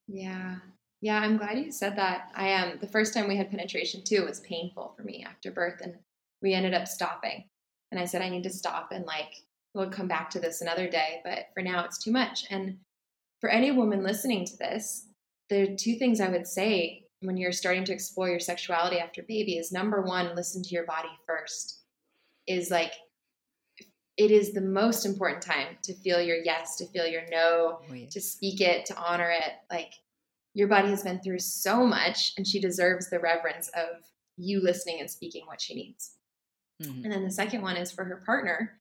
[0.07, 0.57] Yeah.
[1.01, 2.31] Yeah i'm glad you said that.
[2.35, 5.51] I am um, the first time we had penetration too was painful for me after
[5.51, 5.95] birth and
[6.41, 7.45] we ended up stopping.
[7.91, 9.35] And i said i need to stop and like
[9.75, 12.45] we'll come back to this another day but for now it's too much.
[12.51, 12.79] And
[13.41, 15.07] for any woman listening to this
[15.51, 19.23] there are two things i would say when you're starting to explore your sexuality after
[19.23, 21.81] baby is number one listen to your body first
[22.47, 22.93] is like
[24.19, 27.95] it is the most important time to feel your yes to feel your no Oh,
[27.95, 28.13] yes.
[28.15, 29.93] to speak it to honor it like
[30.55, 34.03] your body has been through so much and she deserves the reverence of
[34.37, 36.17] you listening and speaking what she needs
[36.83, 37.05] Mhm.
[37.05, 38.79] and then the second one is for her partner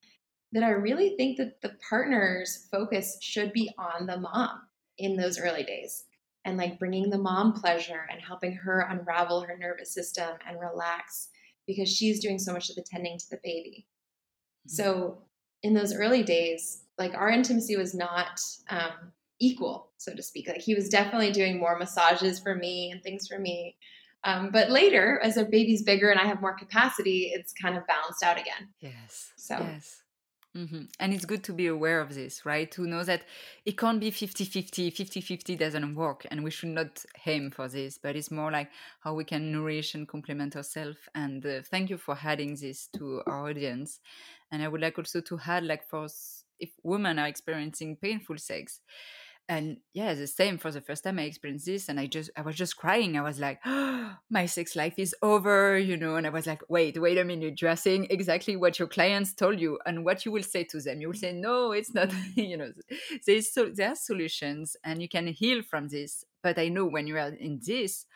[0.53, 4.61] that I really think that the partner's focus should be on the mom
[4.97, 6.05] in those early days
[6.45, 11.29] and like bringing the mom pleasure and helping her unravel her nervous system and relax
[11.67, 13.85] because she's doing so much of the tending to the baby.
[14.67, 15.23] So
[15.63, 20.47] in those early days, like our intimacy was not um, equal, so to speak.
[20.47, 23.75] Like he was definitely doing more massages for me and things for me.
[24.23, 27.87] Um, but later, as our baby's bigger and I have more capacity, it's kind of
[27.87, 28.69] balanced out again.
[28.79, 29.31] Yes.
[29.35, 30.00] So- yes.
[30.53, 32.69] Hmm And it's good to be aware of this, right?
[32.71, 33.23] To know that
[33.65, 36.25] it can't be 50 50, 50 50 doesn't work.
[36.29, 39.95] And we should not aim for this, but it's more like how we can nourish
[39.95, 40.97] and complement ourselves.
[41.15, 44.01] And uh, thank you for adding this to our audience.
[44.51, 46.07] And I would like also to add, like, for
[46.59, 48.81] if women are experiencing painful sex,
[49.49, 52.41] and yeah the same for the first time i experienced this and i just i
[52.41, 53.17] was just crying.
[53.17, 56.61] I was like oh, my sex life is over you know and i was like
[56.69, 60.31] wait wait a minute you're saying exactly what your clients told you and what you
[60.31, 61.01] will say to them.
[61.01, 62.71] You will say no it's not you know
[63.25, 67.07] there's so there are solutions and you can heal from this but i know when
[67.07, 68.05] you are in this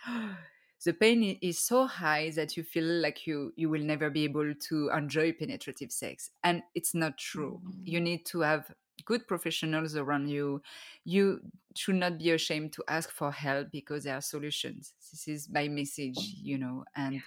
[0.86, 4.54] the pain is so high that you feel like you you will never be able
[4.54, 7.60] to enjoy penetrative sex and it's not true.
[7.84, 8.04] You mm.
[8.04, 8.72] need to have
[9.06, 10.62] good professionals around you
[11.04, 11.40] you
[11.76, 14.94] should not be ashamed to ask for help because there are solutions.
[15.12, 17.22] This is my message, you know, and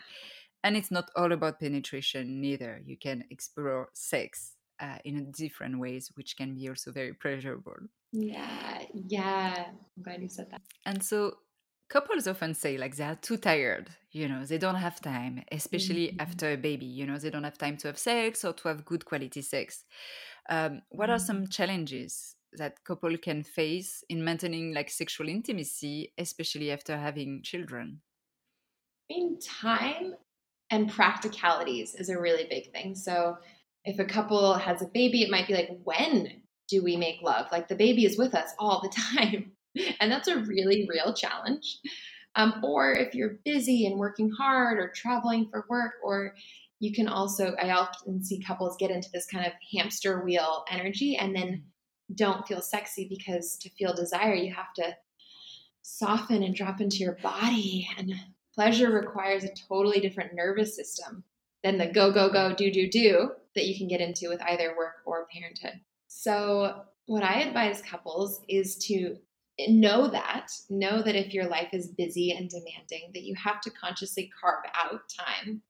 [0.64, 2.82] and it's not all about penetration neither.
[2.84, 7.76] You can explore sex uh, in different ways, which can be also very pleasurable.
[8.12, 9.66] Yeah, yeah.
[9.68, 10.62] I'm glad you said that.
[10.84, 11.38] And so
[11.88, 16.08] couples often say like they are too tired you know they don't have time especially
[16.08, 16.20] mm-hmm.
[16.20, 18.84] after a baby you know they don't have time to have sex or to have
[18.84, 19.84] good quality sex
[20.48, 21.50] um, what are some mm-hmm.
[21.50, 28.00] challenges that couple can face in maintaining like sexual intimacy especially after having children
[29.10, 30.14] I mean time
[30.70, 33.36] and practicalities is a really big thing so
[33.84, 37.46] if a couple has a baby it might be like when do we make love
[37.52, 39.52] like the baby is with us all the time
[40.00, 41.78] and that's a really real challenge.
[42.34, 46.34] Um, or if you're busy and working hard or traveling for work, or
[46.80, 51.16] you can also, I often see couples get into this kind of hamster wheel energy
[51.16, 51.64] and then
[52.14, 54.96] don't feel sexy because to feel desire, you have to
[55.82, 57.88] soften and drop into your body.
[57.98, 58.14] And
[58.54, 61.24] pleasure requires a totally different nervous system
[61.62, 64.76] than the go, go, go, do, do, do that you can get into with either
[64.76, 65.80] work or parenthood.
[66.06, 69.16] So, what I advise couples is to
[69.66, 73.70] know that know that if your life is busy and demanding that you have to
[73.70, 75.62] consciously carve out time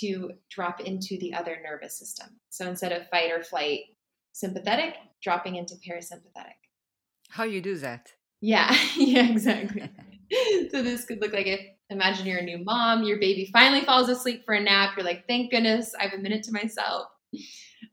[0.00, 2.28] to drop into the other nervous system.
[2.50, 3.80] So instead of fight or flight
[4.32, 6.56] sympathetic dropping into parasympathetic.
[7.30, 8.12] How you do that?
[8.40, 9.88] Yeah yeah exactly.
[10.70, 14.08] So this could look like if imagine you're a new mom your baby finally falls
[14.08, 17.08] asleep for a nap you're like thank goodness i have a minute to myself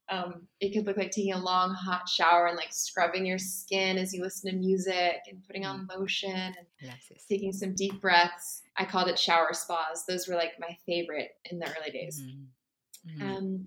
[0.09, 3.97] um, it could look like taking a long hot shower and like scrubbing your skin
[3.97, 5.95] as you listen to music and putting on mm.
[5.95, 6.91] lotion and
[7.29, 8.63] taking some deep breaths.
[8.77, 10.05] I called it shower spas.
[10.07, 12.21] Those were like my favorite in the early days.
[12.21, 13.21] Mm-hmm.
[13.23, 13.37] Mm-hmm.
[13.37, 13.65] Um,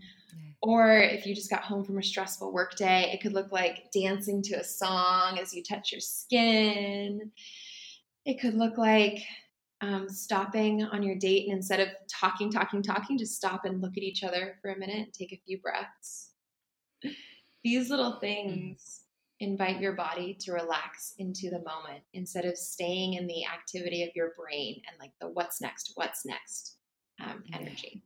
[0.61, 3.91] or if you just got home from a stressful work day, it could look like
[3.93, 7.31] dancing to a song as you touch your skin.
[8.25, 9.19] It could look like
[9.81, 13.97] um, stopping on your date and instead of talking, talking, talking, just stop and look
[13.97, 16.32] at each other for a minute and take a few breaths.
[17.65, 19.03] These little things
[19.41, 24.11] invite your body to relax into the moment instead of staying in the activity of
[24.15, 26.77] your brain and like the what's next, what's next
[27.23, 28.05] um, energy.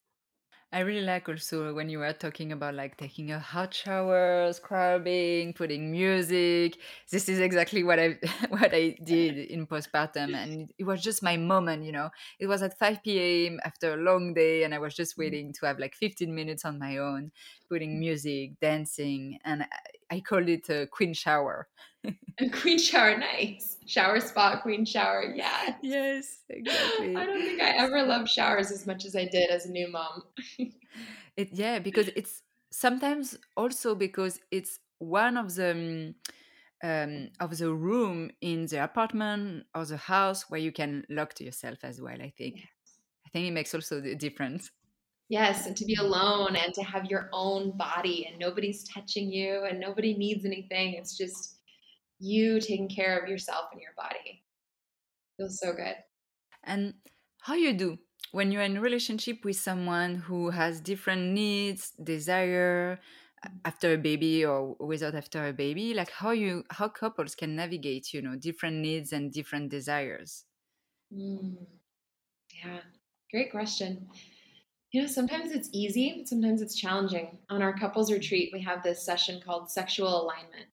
[0.72, 5.52] I really like also when you were talking about like taking a hot shower, scrubbing,
[5.52, 6.78] putting music.
[7.10, 11.36] This is exactly what I what I did in postpartum, and it was just my
[11.36, 11.84] moment.
[11.84, 13.60] You know, it was at 5 p.m.
[13.64, 15.20] after a long day, and I was just mm.
[15.20, 17.30] waiting to have like 15 minutes on my own,
[17.68, 21.68] putting music, dancing, and I, I called it a queen shower.
[22.40, 25.32] a queen shower, nice shower spot, queen shower.
[25.34, 25.76] Yeah.
[25.82, 27.16] Yes, exactly.
[27.16, 29.88] I don't think I ever loved showers as much as I did as a new
[29.88, 30.22] mom.
[31.36, 36.14] it yeah, because it's sometimes also because it's one of the
[36.82, 41.44] um, of the room in the apartment or the house where you can lock to
[41.44, 42.20] yourself as well.
[42.20, 42.60] I think.
[43.26, 44.70] I think it makes also the difference.
[45.28, 49.64] Yes, and to be alone and to have your own body and nobody's touching you
[49.64, 50.94] and nobody needs anything.
[50.94, 51.55] It's just
[52.18, 54.44] you taking care of yourself and your body.
[55.36, 55.96] Feels so good.
[56.64, 56.94] And
[57.40, 57.98] how you do
[58.32, 62.98] when you're in a relationship with someone who has different needs, desire
[63.64, 68.12] after a baby or without after a baby, like how you how couples can navigate,
[68.12, 70.44] you know, different needs and different desires.
[71.14, 71.66] Mm.
[72.64, 72.80] Yeah,
[73.30, 74.08] great question.
[74.92, 77.38] You know, sometimes it's easy, sometimes it's challenging.
[77.50, 80.66] On our couples retreat, we have this session called sexual alignment.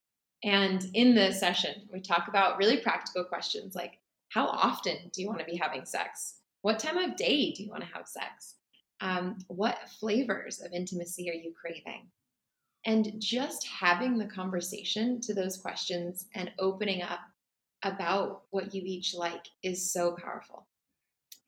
[0.43, 5.27] And in the session, we talk about really practical questions like how often do you
[5.27, 6.39] want to be having sex?
[6.63, 8.56] What time of day do you want to have sex?
[8.99, 12.08] Um, what flavors of intimacy are you craving?
[12.86, 17.19] And just having the conversation to those questions and opening up
[17.84, 20.67] about what you each like is so powerful.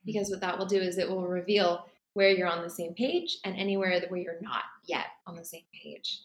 [0.05, 3.37] Because what that will do is it will reveal where you're on the same page
[3.43, 6.21] and anywhere where you're not yet on the same page.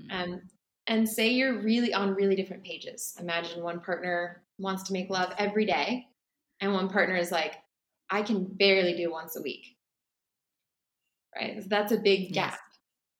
[0.00, 0.12] Mm.
[0.12, 0.42] Um,
[0.86, 3.14] and say you're really on really different pages.
[3.20, 6.06] Imagine one partner wants to make love every day,
[6.60, 7.56] and one partner is like,
[8.10, 9.76] I can barely do once a week.
[11.34, 11.62] Right?
[11.62, 12.58] So that's a big gap.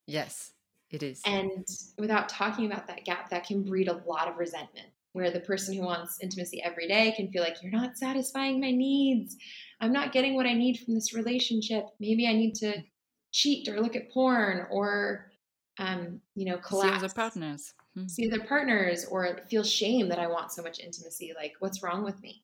[0.06, 0.52] Yes.
[0.90, 1.22] yes, it is.
[1.24, 1.66] And
[1.98, 4.88] without talking about that gap, that can breed a lot of resentment.
[5.14, 8.70] Where the person who wants intimacy every day can feel like, you're not satisfying my
[8.70, 9.36] needs.
[9.80, 11.84] I'm not getting what I need from this relationship.
[12.00, 12.82] Maybe I need to
[13.30, 15.31] cheat or look at porn or
[15.78, 16.90] um, you know, collapse.
[16.90, 17.74] See other partners.
[17.94, 18.06] Hmm.
[18.06, 21.32] See other partners or feel shame that I want so much intimacy.
[21.36, 22.42] Like, what's wrong with me?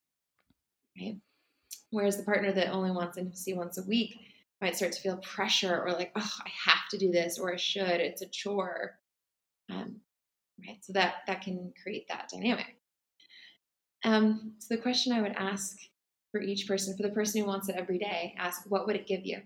[0.99, 1.17] Right.
[1.91, 4.17] Whereas the partner that only wants intimacy once a week
[4.61, 7.57] might start to feel pressure or like, oh, I have to do this or I
[7.57, 8.01] should.
[8.01, 8.99] It's a chore.
[9.71, 9.97] Um,
[10.67, 10.79] right.
[10.83, 12.77] So that that can create that dynamic.
[14.05, 15.77] Um, so the question I would ask
[16.31, 19.07] for each person, for the person who wants it every day, ask what would it
[19.07, 19.41] give you?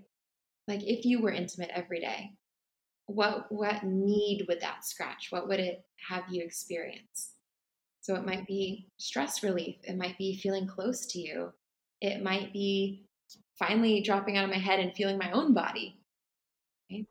[0.69, 2.33] Like if you were intimate every day,
[3.15, 5.29] what what need would that scratch?
[5.31, 7.33] What would it have you experience?
[8.01, 11.53] So it might be stress relief, it might be feeling close to you,
[12.01, 13.05] it might be
[13.59, 16.01] finally dropping out of my head and feeling my own body.
[16.91, 17.07] Okay?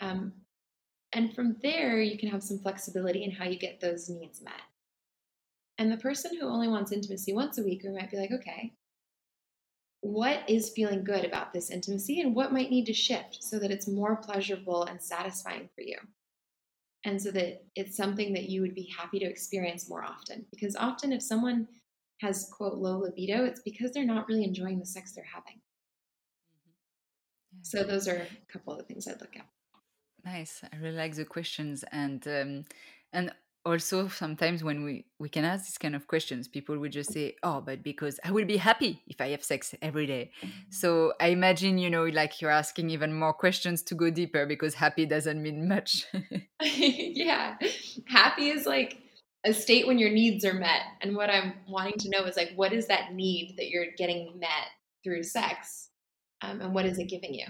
[0.00, 0.32] Um,
[1.14, 4.52] and from there, you can have some flexibility in how you get those needs met.
[5.78, 8.74] And the person who only wants intimacy once a week, we might be like, okay,
[10.04, 13.70] what is feeling good about this intimacy and what might need to shift so that
[13.70, 15.96] it's more pleasurable and satisfying for you?
[17.06, 20.44] And so that it's something that you would be happy to experience more often.
[20.50, 21.66] Because often, if someone
[22.20, 25.54] has, quote, low libido, it's because they're not really enjoying the sex they're having.
[27.54, 27.60] Mm-hmm.
[27.62, 29.46] So, those are a couple of the things I'd look at.
[30.22, 30.62] Nice.
[30.70, 31.82] I really like the questions.
[31.92, 32.64] And, um,
[33.14, 33.32] and
[33.64, 37.34] also sometimes when we we can ask these kind of questions people will just say
[37.42, 40.30] oh but because i will be happy if i have sex every day.
[40.70, 44.74] So i imagine you know like you're asking even more questions to go deeper because
[44.74, 46.06] happy doesn't mean much.
[46.60, 47.56] Yeah.
[48.06, 48.98] Happy is like
[49.44, 50.82] a state when your needs are met.
[51.00, 54.38] And what i'm wanting to know is like what is that need that you're getting
[54.38, 54.68] met
[55.02, 55.88] through sex?
[56.42, 57.46] Um, and what is it giving you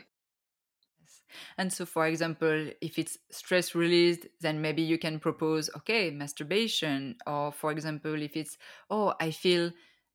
[1.59, 7.17] and so, for example, if it's stress released, then maybe you can propose, okay, masturbation.
[7.27, 8.59] Or, for example, if it's,
[8.91, 9.71] oh, I feel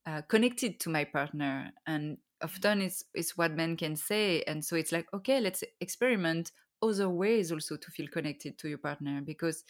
[0.06, 1.72] uh, connected to my partner.
[1.88, 4.44] And often it's, it's what men can say.
[4.44, 6.52] And so it's like, okay, let's experiment
[6.82, 9.22] other ways also to feel connected to your partner.
[9.22, 9.64] Because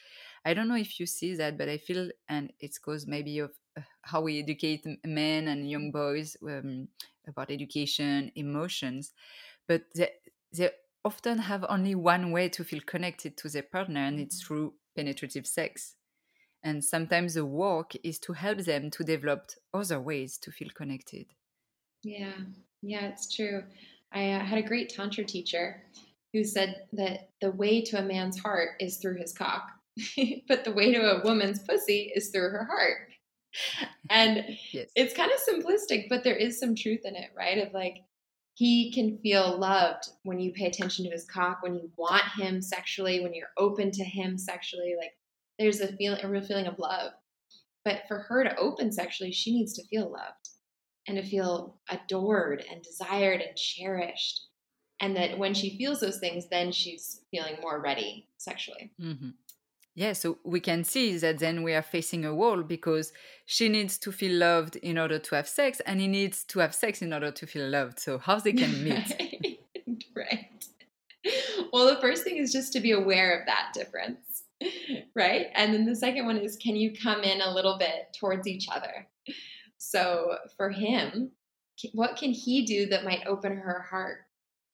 [0.46, 3.52] I don't know if you see that, but I feel, and it's cause maybe of
[3.78, 6.88] uh, how we educate men and young boys um,
[7.28, 9.14] about education, emotions.
[9.68, 10.10] But the,
[10.52, 10.74] the
[11.04, 14.48] often have only one way to feel connected to their partner, and it's mm-hmm.
[14.48, 15.96] through penetrative sex.
[16.64, 21.28] And sometimes the work is to help them to develop other ways to feel connected.
[22.04, 22.34] Yeah,
[22.82, 23.64] yeah, it's true.
[24.12, 25.84] I uh, had a great Tantra teacher
[26.34, 29.70] who said that the way to a man's heart is through his cock,
[30.48, 33.10] but the way to a woman's pussy is through her heart.
[34.12, 34.90] And yes.
[34.96, 37.60] it's kind of simplistic, but there is some truth in it, right?
[37.60, 38.04] Of like,
[38.60, 42.62] he can feel loved when you pay attention to his cock, when you want him
[42.62, 44.96] sexually, when you're open to him sexually.
[44.98, 45.14] Like
[45.58, 47.14] there's a feeling, a real feeling of love.
[47.86, 50.50] But for her to open sexually, she needs to feel loved
[51.08, 54.48] and to feel adored and desired and cherished.
[55.00, 58.92] And that when she feels those things, then she's feeling more ready sexually.
[59.02, 59.30] Mm-hmm.
[60.00, 63.12] Yeah, so we can see that then we are facing a wall because
[63.46, 66.74] she needs to feel loved in order to have sex, and he needs to have
[66.74, 68.00] sex in order to feel loved.
[68.00, 69.60] So how they can meet?
[70.16, 70.66] right.
[71.74, 74.44] Well, the first thing is just to be aware of that difference,
[75.18, 75.48] right?
[75.54, 78.70] And then the second one is can you come in a little bit towards each
[78.74, 79.06] other?
[79.80, 81.32] So for him,
[81.92, 84.20] what can he do that might open her heart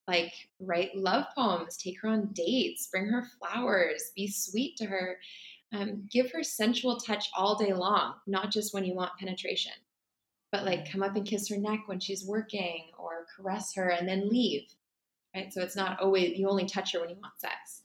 [0.07, 5.17] like write love poems, take her on dates, bring her flowers, be sweet to her,
[5.73, 9.73] um, give her sensual touch all day long, not just when you want penetration,
[10.51, 14.07] but like come up and kiss her neck when she's working or caress her and
[14.07, 14.63] then leave.
[15.35, 15.51] Right.
[15.51, 17.81] So it's not always, you only touch her when you want sex.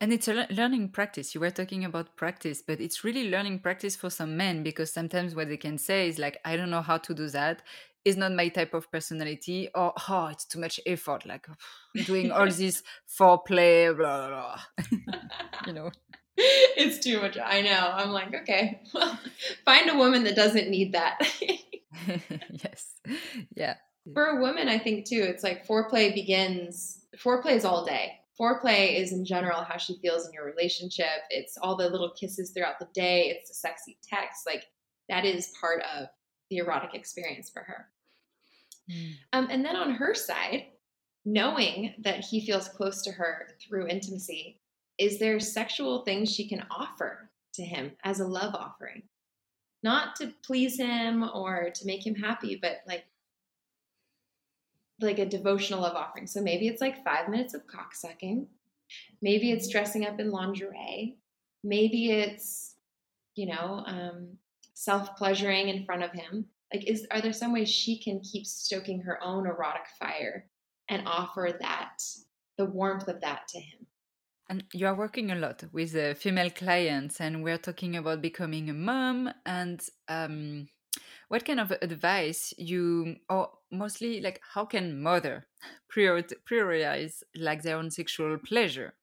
[0.00, 1.34] And it's a learning practice.
[1.34, 5.34] You were talking about practice, but it's really learning practice for some men because sometimes
[5.34, 7.62] what they can say is like, I don't know how to do that
[8.06, 11.46] is not my type of personality or oh it's too much effort like
[12.04, 12.82] doing all this
[13.18, 15.18] foreplay blah blah, blah.
[15.66, 15.90] you know?
[16.38, 19.18] It's too much i know i'm like okay well
[19.64, 21.18] find a woman that doesn't need that.
[22.62, 22.92] Yes
[23.56, 23.76] yeah
[24.12, 28.12] for a woman i think too it's like foreplay begins foreplay is all day.
[28.38, 32.50] Foreplay is in general how she feels in your relationship it's all the little kisses
[32.50, 34.64] throughout the day it's the sexy text like
[35.08, 36.08] that is part of
[36.50, 37.86] the erotic experience for her
[38.90, 39.12] Mm.
[39.32, 40.66] Um, and then on her side,
[41.24, 44.60] knowing that he feels close to her through intimacy,
[44.98, 49.02] is there sexual things she can offer to him as a love offering?
[49.82, 53.04] Not to please him or to make him happy, but like
[55.00, 56.26] like a devotional love offering.
[56.26, 58.46] So maybe it's like five minutes of cock sucking.
[59.20, 61.18] Maybe it's dressing up in lingerie.
[61.62, 62.76] Maybe it's,
[63.34, 64.38] you know, um,
[64.72, 68.46] self pleasuring in front of him like is are there some ways she can keep
[68.46, 70.46] stoking her own erotic fire
[70.88, 71.98] and offer that
[72.58, 73.86] the warmth of that to him
[74.48, 78.70] and you are working a lot with uh, female clients and we're talking about becoming
[78.70, 80.68] a mom and um,
[81.28, 85.46] what kind of advice you or mostly like how can mother
[85.92, 88.94] prioritize like their own sexual pleasure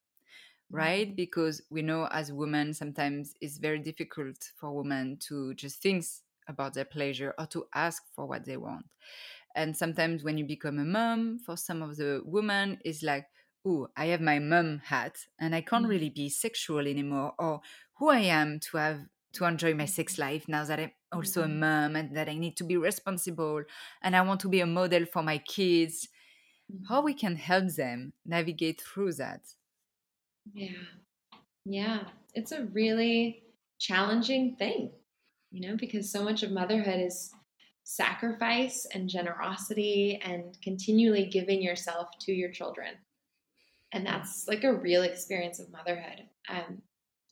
[0.73, 1.15] right?
[1.15, 6.03] Because we know as women, sometimes it's very difficult for women to just think
[6.47, 8.85] about their pleasure or to ask for what they want.
[9.55, 13.25] And sometimes when you become a mom, for some of the women, it's like,
[13.65, 15.89] oh, I have my mom hat and I can't mm.
[15.89, 17.61] really be sexual anymore, or
[17.97, 18.99] who I am to have
[19.33, 20.21] to enjoy my sex mm-hmm.
[20.21, 21.59] life now that I'm also a mm-hmm.
[21.59, 23.63] mom and that I need to be responsible
[24.01, 26.07] and I want to be a model for my kids.
[26.87, 27.05] How mm-hmm.
[27.05, 29.41] we can help them navigate through that.
[30.53, 30.69] Yeah.
[31.65, 31.99] Yeah.
[32.33, 33.43] It's a really
[33.79, 34.91] challenging thing,
[35.53, 37.31] you know, because so much of motherhood is
[37.83, 42.95] sacrifice and generosity and continually giving yourself to your children.
[43.91, 46.23] And that's like a real experience of motherhood.
[46.49, 46.81] Um,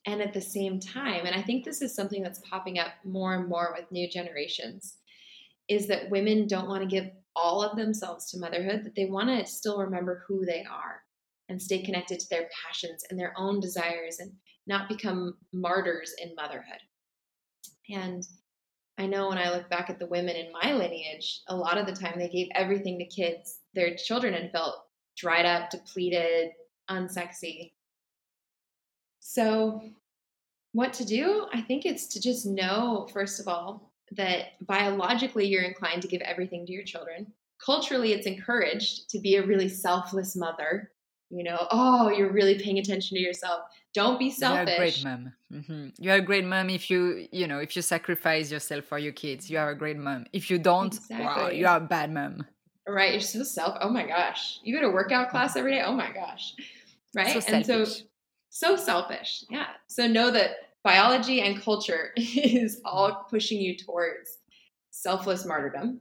[0.05, 3.33] and at the same time, and I think this is something that's popping up more
[3.33, 4.97] and more with new generations,
[5.67, 9.29] is that women don't want to give all of themselves to motherhood, that they want
[9.29, 11.01] to still remember who they are
[11.49, 14.31] and stay connected to their passions and their own desires and
[14.67, 16.81] not become martyrs in motherhood.
[17.89, 18.25] And
[18.97, 21.85] I know when I look back at the women in my lineage, a lot of
[21.85, 24.75] the time they gave everything to kids, their children, and felt
[25.17, 26.51] dried up, depleted,
[26.89, 27.71] unsexy.
[29.19, 29.81] So,
[30.73, 31.47] what to do?
[31.53, 36.21] I think it's to just know, first of all, that biologically you're inclined to give
[36.21, 37.27] everything to your children.
[37.63, 40.91] Culturally, it's encouraged to be a really selfless mother.
[41.29, 43.61] You know, oh, you're really paying attention to yourself.
[43.93, 44.67] Don't be selfish.
[44.67, 45.33] You're a great mom.
[45.51, 45.87] Mm-hmm.
[45.99, 49.49] You're a great mom if you, you know, if you sacrifice yourself for your kids.
[49.49, 50.25] You are a great mom.
[50.31, 51.25] If you don't, exactly.
[51.25, 52.45] wow, you are a bad mom.
[52.87, 53.11] Right.
[53.11, 53.77] You're so self.
[53.81, 54.59] Oh my gosh.
[54.63, 55.31] You go to workout mm-hmm.
[55.31, 55.83] class every day.
[55.85, 56.53] Oh my gosh.
[57.15, 57.41] Right.
[57.41, 57.85] So and so
[58.49, 59.43] so selfish.
[59.49, 59.67] Yeah.
[59.87, 60.51] So know that
[60.83, 63.29] biology and culture is all mm-hmm.
[63.29, 64.37] pushing you towards
[64.89, 65.99] selfless martyrdom.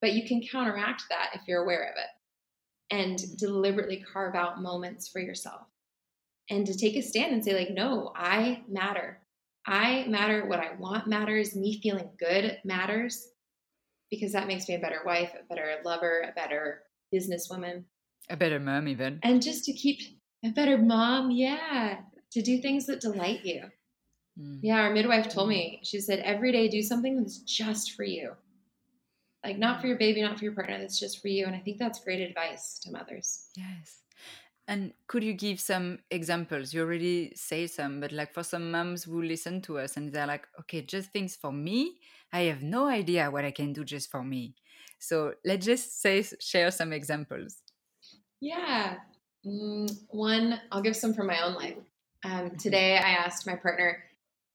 [0.00, 3.36] But you can counteract that if you're aware of it and mm-hmm.
[3.36, 5.62] deliberately carve out moments for yourself
[6.50, 9.20] and to take a stand and say, like, no, I matter.
[9.66, 10.46] I matter.
[10.46, 11.54] What I want matters.
[11.54, 13.28] Me feeling good matters
[14.10, 16.82] because that makes me a better wife, a better lover, a better
[17.14, 17.84] businesswoman,
[18.30, 19.20] a better mom, even.
[19.22, 20.00] And just to keep
[20.44, 21.98] a better mom, yeah,
[22.32, 23.64] to do things that delight you.
[24.40, 24.60] Mm.
[24.62, 28.32] Yeah, our midwife told me, she said, every day do something that's just for you.
[29.44, 31.46] Like, not for your baby, not for your partner, that's just for you.
[31.46, 33.46] And I think that's great advice to mothers.
[33.56, 33.98] Yes.
[34.68, 36.74] And could you give some examples?
[36.74, 40.26] You already say some, but like for some moms who listen to us and they're
[40.26, 41.94] like, okay, just things for me.
[42.34, 44.54] I have no idea what I can do just for me.
[44.98, 47.62] So let's just say, share some examples.
[48.42, 48.96] Yeah.
[49.46, 51.76] Mm, one, I'll give some from my own life.
[52.24, 52.56] Um, mm-hmm.
[52.56, 54.04] today, I asked my partner,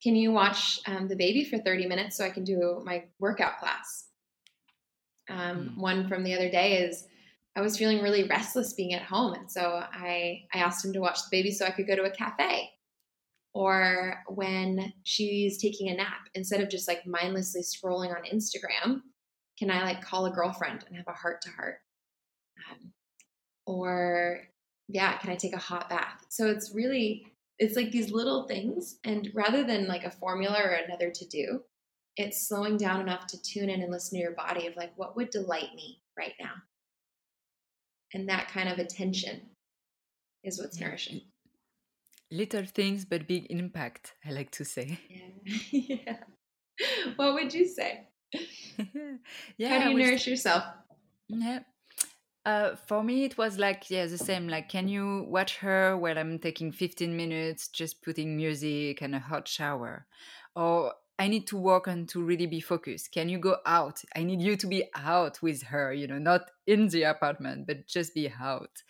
[0.02, 3.58] "Can you watch um, the baby for 30 minutes so I can do my workout
[3.58, 4.08] class?"
[5.30, 5.78] Um, mm.
[5.78, 7.08] One from the other day is
[7.56, 11.00] I was feeling really restless being at home, and so I I asked him to
[11.00, 12.70] watch the baby so I could go to a cafe.
[13.54, 19.02] Or when she's taking a nap, instead of just like mindlessly scrolling on Instagram,
[19.58, 21.76] can I like call a girlfriend and have a heart to heart?
[22.68, 22.92] Um,
[23.66, 24.40] or
[24.88, 26.26] yeah, can I take a hot bath?
[26.28, 27.26] So it's really,
[27.60, 28.98] it's like these little things.
[29.04, 31.62] And rather than like a formula or another to do,
[32.16, 35.16] it's slowing down enough to tune in and listen to your body of like, what
[35.16, 36.52] would delight me right now?
[38.14, 39.40] And that kind of attention
[40.44, 40.86] is what's yeah.
[40.86, 41.20] nourishing.
[42.30, 44.98] Little things, but big impact, I like to say.
[45.08, 45.50] Yeah.
[45.72, 46.16] yeah.
[47.16, 48.06] What would you say?
[49.58, 49.78] yeah.
[49.80, 50.64] How do you nourish yourself?
[51.28, 51.60] Yeah.
[52.46, 54.48] Uh, for me, it was like yeah, the same.
[54.48, 59.18] Like, can you watch her while I'm taking 15 minutes, just putting music and a
[59.18, 60.06] hot shower,
[60.54, 63.12] or I need to work and to really be focused.
[63.12, 64.02] Can you go out?
[64.16, 67.86] I need you to be out with her, you know, not in the apartment, but
[67.86, 68.82] just be out.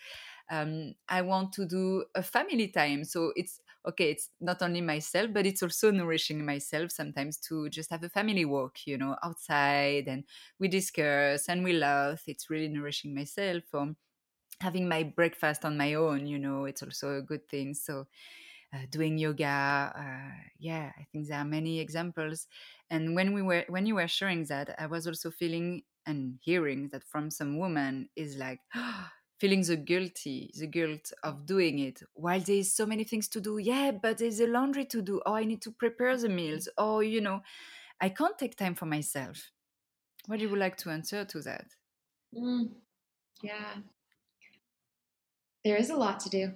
[0.49, 5.31] Um, I want to do a family time, so it's okay, it's not only myself,
[5.33, 10.07] but it's also nourishing myself sometimes to just have a family walk, you know, outside
[10.07, 10.23] and
[10.59, 12.23] we discuss and we laugh.
[12.27, 13.63] It's really nourishing myself.
[13.73, 13.95] Or
[14.61, 17.73] having my breakfast on my own, you know, it's also a good thing.
[17.73, 18.07] So,
[18.89, 22.47] doing yoga, uh, yeah, I think there are many examples.
[22.89, 26.89] And when we were when you were sharing that, I was also feeling and hearing
[26.89, 28.59] that from some woman is like.
[28.75, 29.07] Oh,
[29.37, 33.57] feeling the guilty the guilt of doing it while there's so many things to do.
[33.57, 35.21] Yeah but there's a laundry to do.
[35.25, 36.69] Oh i need to prepare the meals.
[36.77, 37.41] Oh you know
[38.01, 39.51] i can't take time for myself.
[40.27, 41.67] What do you would like to answer to that?
[42.33, 42.69] Mm,
[43.43, 43.75] yeah.
[45.63, 46.53] There is a lot to do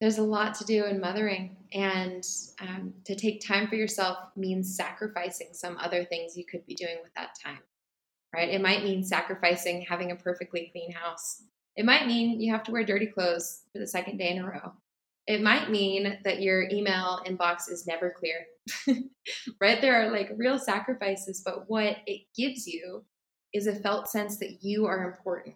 [0.00, 2.24] there's a lot to do in mothering and
[2.60, 6.96] um, to take time for yourself means sacrificing some other things you could be doing
[7.02, 7.58] with that time
[8.34, 11.42] right it might mean sacrificing having a perfectly clean house
[11.78, 14.44] it might mean you have to wear dirty clothes for the second day in a
[14.44, 14.72] row.
[15.28, 18.46] It might mean that your email inbox is never clear,
[19.60, 19.80] right?
[19.80, 23.04] There are like real sacrifices, but what it gives you
[23.54, 25.54] is a felt sense that you are important.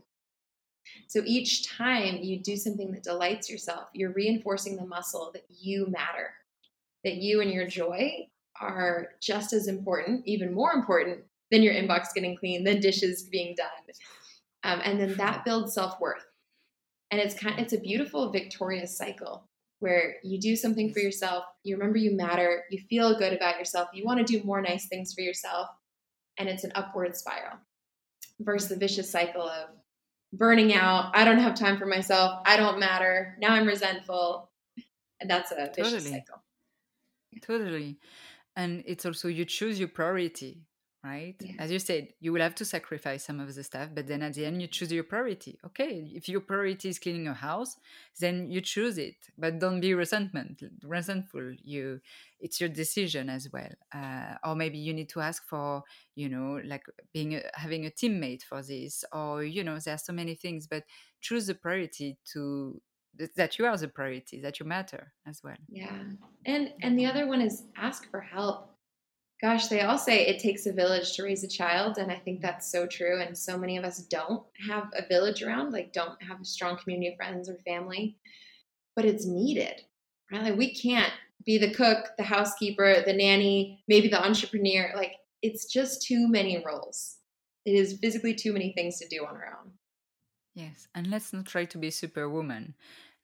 [1.08, 5.86] So each time you do something that delights yourself, you're reinforcing the muscle that you
[5.88, 6.30] matter,
[7.04, 8.28] that you and your joy
[8.60, 11.20] are just as important, even more important
[11.50, 13.68] than your inbox getting clean, than dishes being done.
[14.64, 16.24] Um, and then that builds self worth.
[17.10, 19.48] And it's kind it's a beautiful victorious cycle
[19.80, 23.88] where you do something for yourself, you remember you matter, you feel good about yourself,
[23.92, 25.68] you want to do more nice things for yourself,
[26.38, 27.58] and it's an upward spiral
[28.40, 29.70] versus the vicious cycle of
[30.32, 34.50] burning out, I don't have time for myself, I don't matter, now I'm resentful.
[35.20, 36.10] And that's a vicious totally.
[36.10, 36.42] cycle.
[37.42, 37.98] Totally.
[38.56, 40.62] And it's also you choose your priority
[41.04, 41.34] right?
[41.40, 41.52] Yeah.
[41.58, 44.34] As you said, you will have to sacrifice some of the stuff, but then at
[44.34, 45.58] the end, you choose your priority.
[45.66, 47.76] Okay, if your priority is cleaning your house,
[48.20, 51.54] then you choose it, but don't be resentment resentful.
[51.62, 52.00] You,
[52.40, 53.70] it's your decision as well.
[53.92, 55.82] Uh, or maybe you need to ask for,
[56.14, 59.98] you know, like being a, having a teammate for this, or you know, there are
[59.98, 60.84] so many things, but
[61.20, 62.80] choose the priority to
[63.36, 65.98] that you are the priority that you matter as well yeah
[66.46, 68.71] and and the other one is ask for help
[69.42, 71.98] gosh, they all say it takes a village to raise a child.
[71.98, 73.20] And I think that's so true.
[73.20, 76.78] And so many of us don't have a village around, like, don't have a strong
[76.78, 78.16] community of friends or family,
[78.94, 79.82] but it's needed,
[80.30, 80.42] right?
[80.42, 81.12] Like, we can't
[81.44, 84.92] be the cook, the housekeeper, the nanny, maybe the entrepreneur.
[84.94, 87.16] Like, it's just too many roles.
[87.64, 89.72] It is physically too many things to do on our own.
[90.54, 90.86] Yes.
[90.94, 92.74] And let's not try to be superwoman.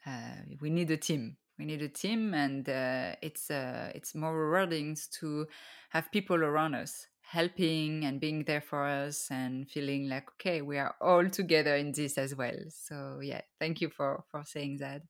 [0.05, 4.37] Uh, we need a team we need a team and uh, it's uh, it's more
[4.37, 5.47] rewarding to
[5.91, 10.79] have people around us helping and being there for us and feeling like okay we
[10.79, 12.57] are all together in this as well.
[12.71, 15.03] So yeah thank you for for saying that.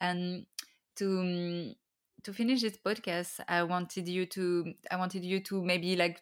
[0.00, 0.46] And
[0.96, 1.74] to um,
[2.22, 6.20] to finish this podcast i wanted you to i wanted you to maybe like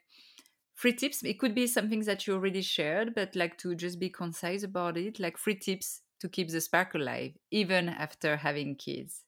[0.75, 1.25] free tips.
[1.25, 4.97] It could be something that you already shared but like to just be concise about
[4.97, 9.25] it like free tips to keep the spark alive even after having kids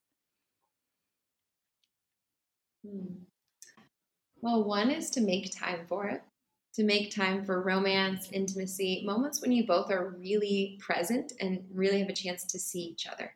[2.86, 3.24] Hmm.
[4.42, 6.22] Well, one is to make time for it,
[6.74, 12.00] to make time for romance, intimacy, moments when you both are really present and really
[12.00, 13.34] have a chance to see each other.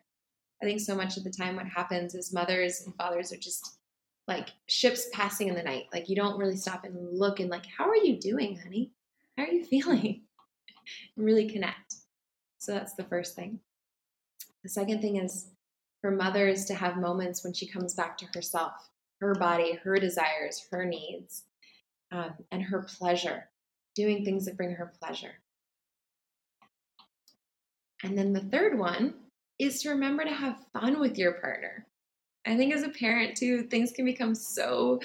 [0.61, 3.77] I think so much of the time what happens is mothers and fathers are just
[4.27, 5.85] like ships passing in the night.
[5.93, 8.91] Like you don't really stop and look and like, how are you doing, honey?
[9.37, 10.23] How are you feeling?
[11.15, 11.95] and really connect.
[12.57, 13.59] So that's the first thing.
[14.63, 15.51] The second thing is
[16.01, 18.89] for mothers to have moments when she comes back to herself
[19.19, 21.43] her body, her desires, her needs,
[22.11, 23.49] um, and her pleasure,
[23.95, 25.33] doing things that bring her pleasure.
[28.03, 29.15] And then the third one
[29.57, 31.87] is to remember to have fun with your partner.
[32.45, 34.99] I think as a parent, too, things can become so,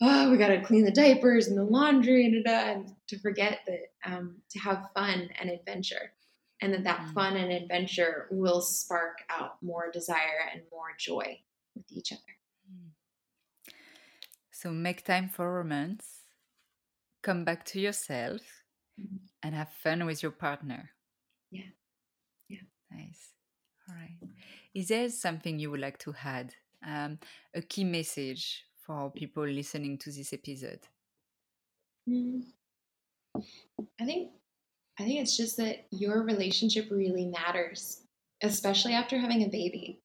[0.00, 4.12] oh, we got to clean the diapers and the laundry and, and to forget that
[4.12, 6.12] um, to have fun and adventure.
[6.62, 7.14] And that that mm.
[7.14, 11.40] fun and adventure will spark out more desire and more joy
[11.74, 12.20] with each other.
[14.60, 16.04] So make time for romance,
[17.22, 18.42] come back to yourself,
[19.00, 19.16] mm-hmm.
[19.42, 20.90] and have fun with your partner.
[21.50, 21.72] Yeah.
[22.50, 22.66] Yeah.
[22.90, 23.30] Nice.
[23.88, 24.18] All right.
[24.74, 26.52] Is there something you would like to add?
[26.86, 27.20] Um,
[27.54, 30.80] a key message for people listening to this episode?
[32.06, 32.42] Mm.
[33.98, 34.32] I think
[34.98, 38.02] I think it's just that your relationship really matters,
[38.42, 40.02] especially after having a baby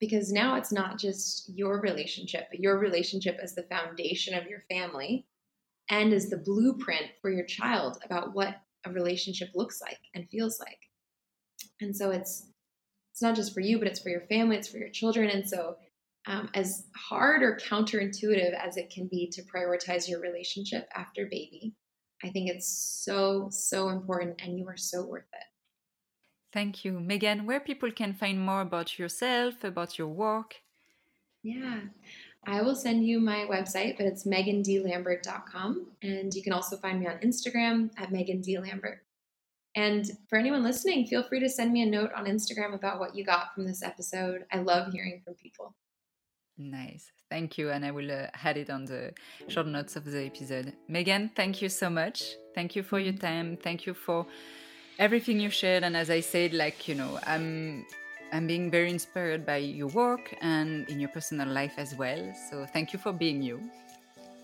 [0.00, 4.64] because now it's not just your relationship, but your relationship as the foundation of your
[4.70, 5.26] family
[5.88, 10.60] and as the blueprint for your child about what a relationship looks like and feels
[10.60, 10.78] like.
[11.80, 12.46] And so it's
[13.12, 15.30] it's not just for you, but it's for your family, it's for your children.
[15.30, 15.76] And so
[16.26, 21.72] um, as hard or counterintuitive as it can be to prioritize your relationship after baby,
[22.22, 22.68] I think it's
[23.04, 25.55] so, so important and you are so worth it.
[26.52, 27.00] Thank you.
[27.00, 30.56] Megan, where people can find more about yourself, about your work?
[31.42, 31.80] Yeah,
[32.44, 35.86] I will send you my website, but it's megandlambert.com.
[36.02, 38.98] And you can also find me on Instagram at megandlambert.
[39.74, 43.14] And for anyone listening, feel free to send me a note on Instagram about what
[43.14, 44.46] you got from this episode.
[44.50, 45.74] I love hearing from people.
[46.56, 47.10] Nice.
[47.30, 47.70] Thank you.
[47.70, 49.12] And I will uh, add it on the
[49.48, 50.72] short notes of the episode.
[50.88, 52.36] Megan, thank you so much.
[52.54, 53.26] Thank you for your mm-hmm.
[53.26, 53.58] time.
[53.62, 54.26] Thank you for
[54.98, 57.84] everything you shared and as i said like you know i'm
[58.32, 62.34] i'm being very inspired by your work and in your personal life as well.
[62.50, 63.60] So thank you for being you.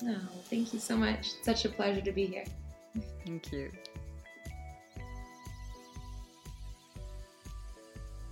[0.04, 1.30] Oh thank you so much.
[1.42, 2.44] Such a pleasure to be here.
[3.24, 3.72] Thank you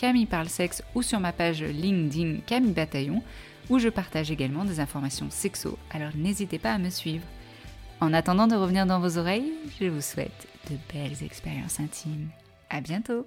[0.00, 3.22] Camille parle sexe ou sur ma page LinkedIn Camille Bataillon
[3.68, 7.26] où je partage également des informations sexo, alors n'hésitez pas à me suivre.
[8.00, 12.30] En attendant de revenir dans vos oreilles, je vous souhaite de belles expériences intimes.
[12.70, 13.26] À bientôt!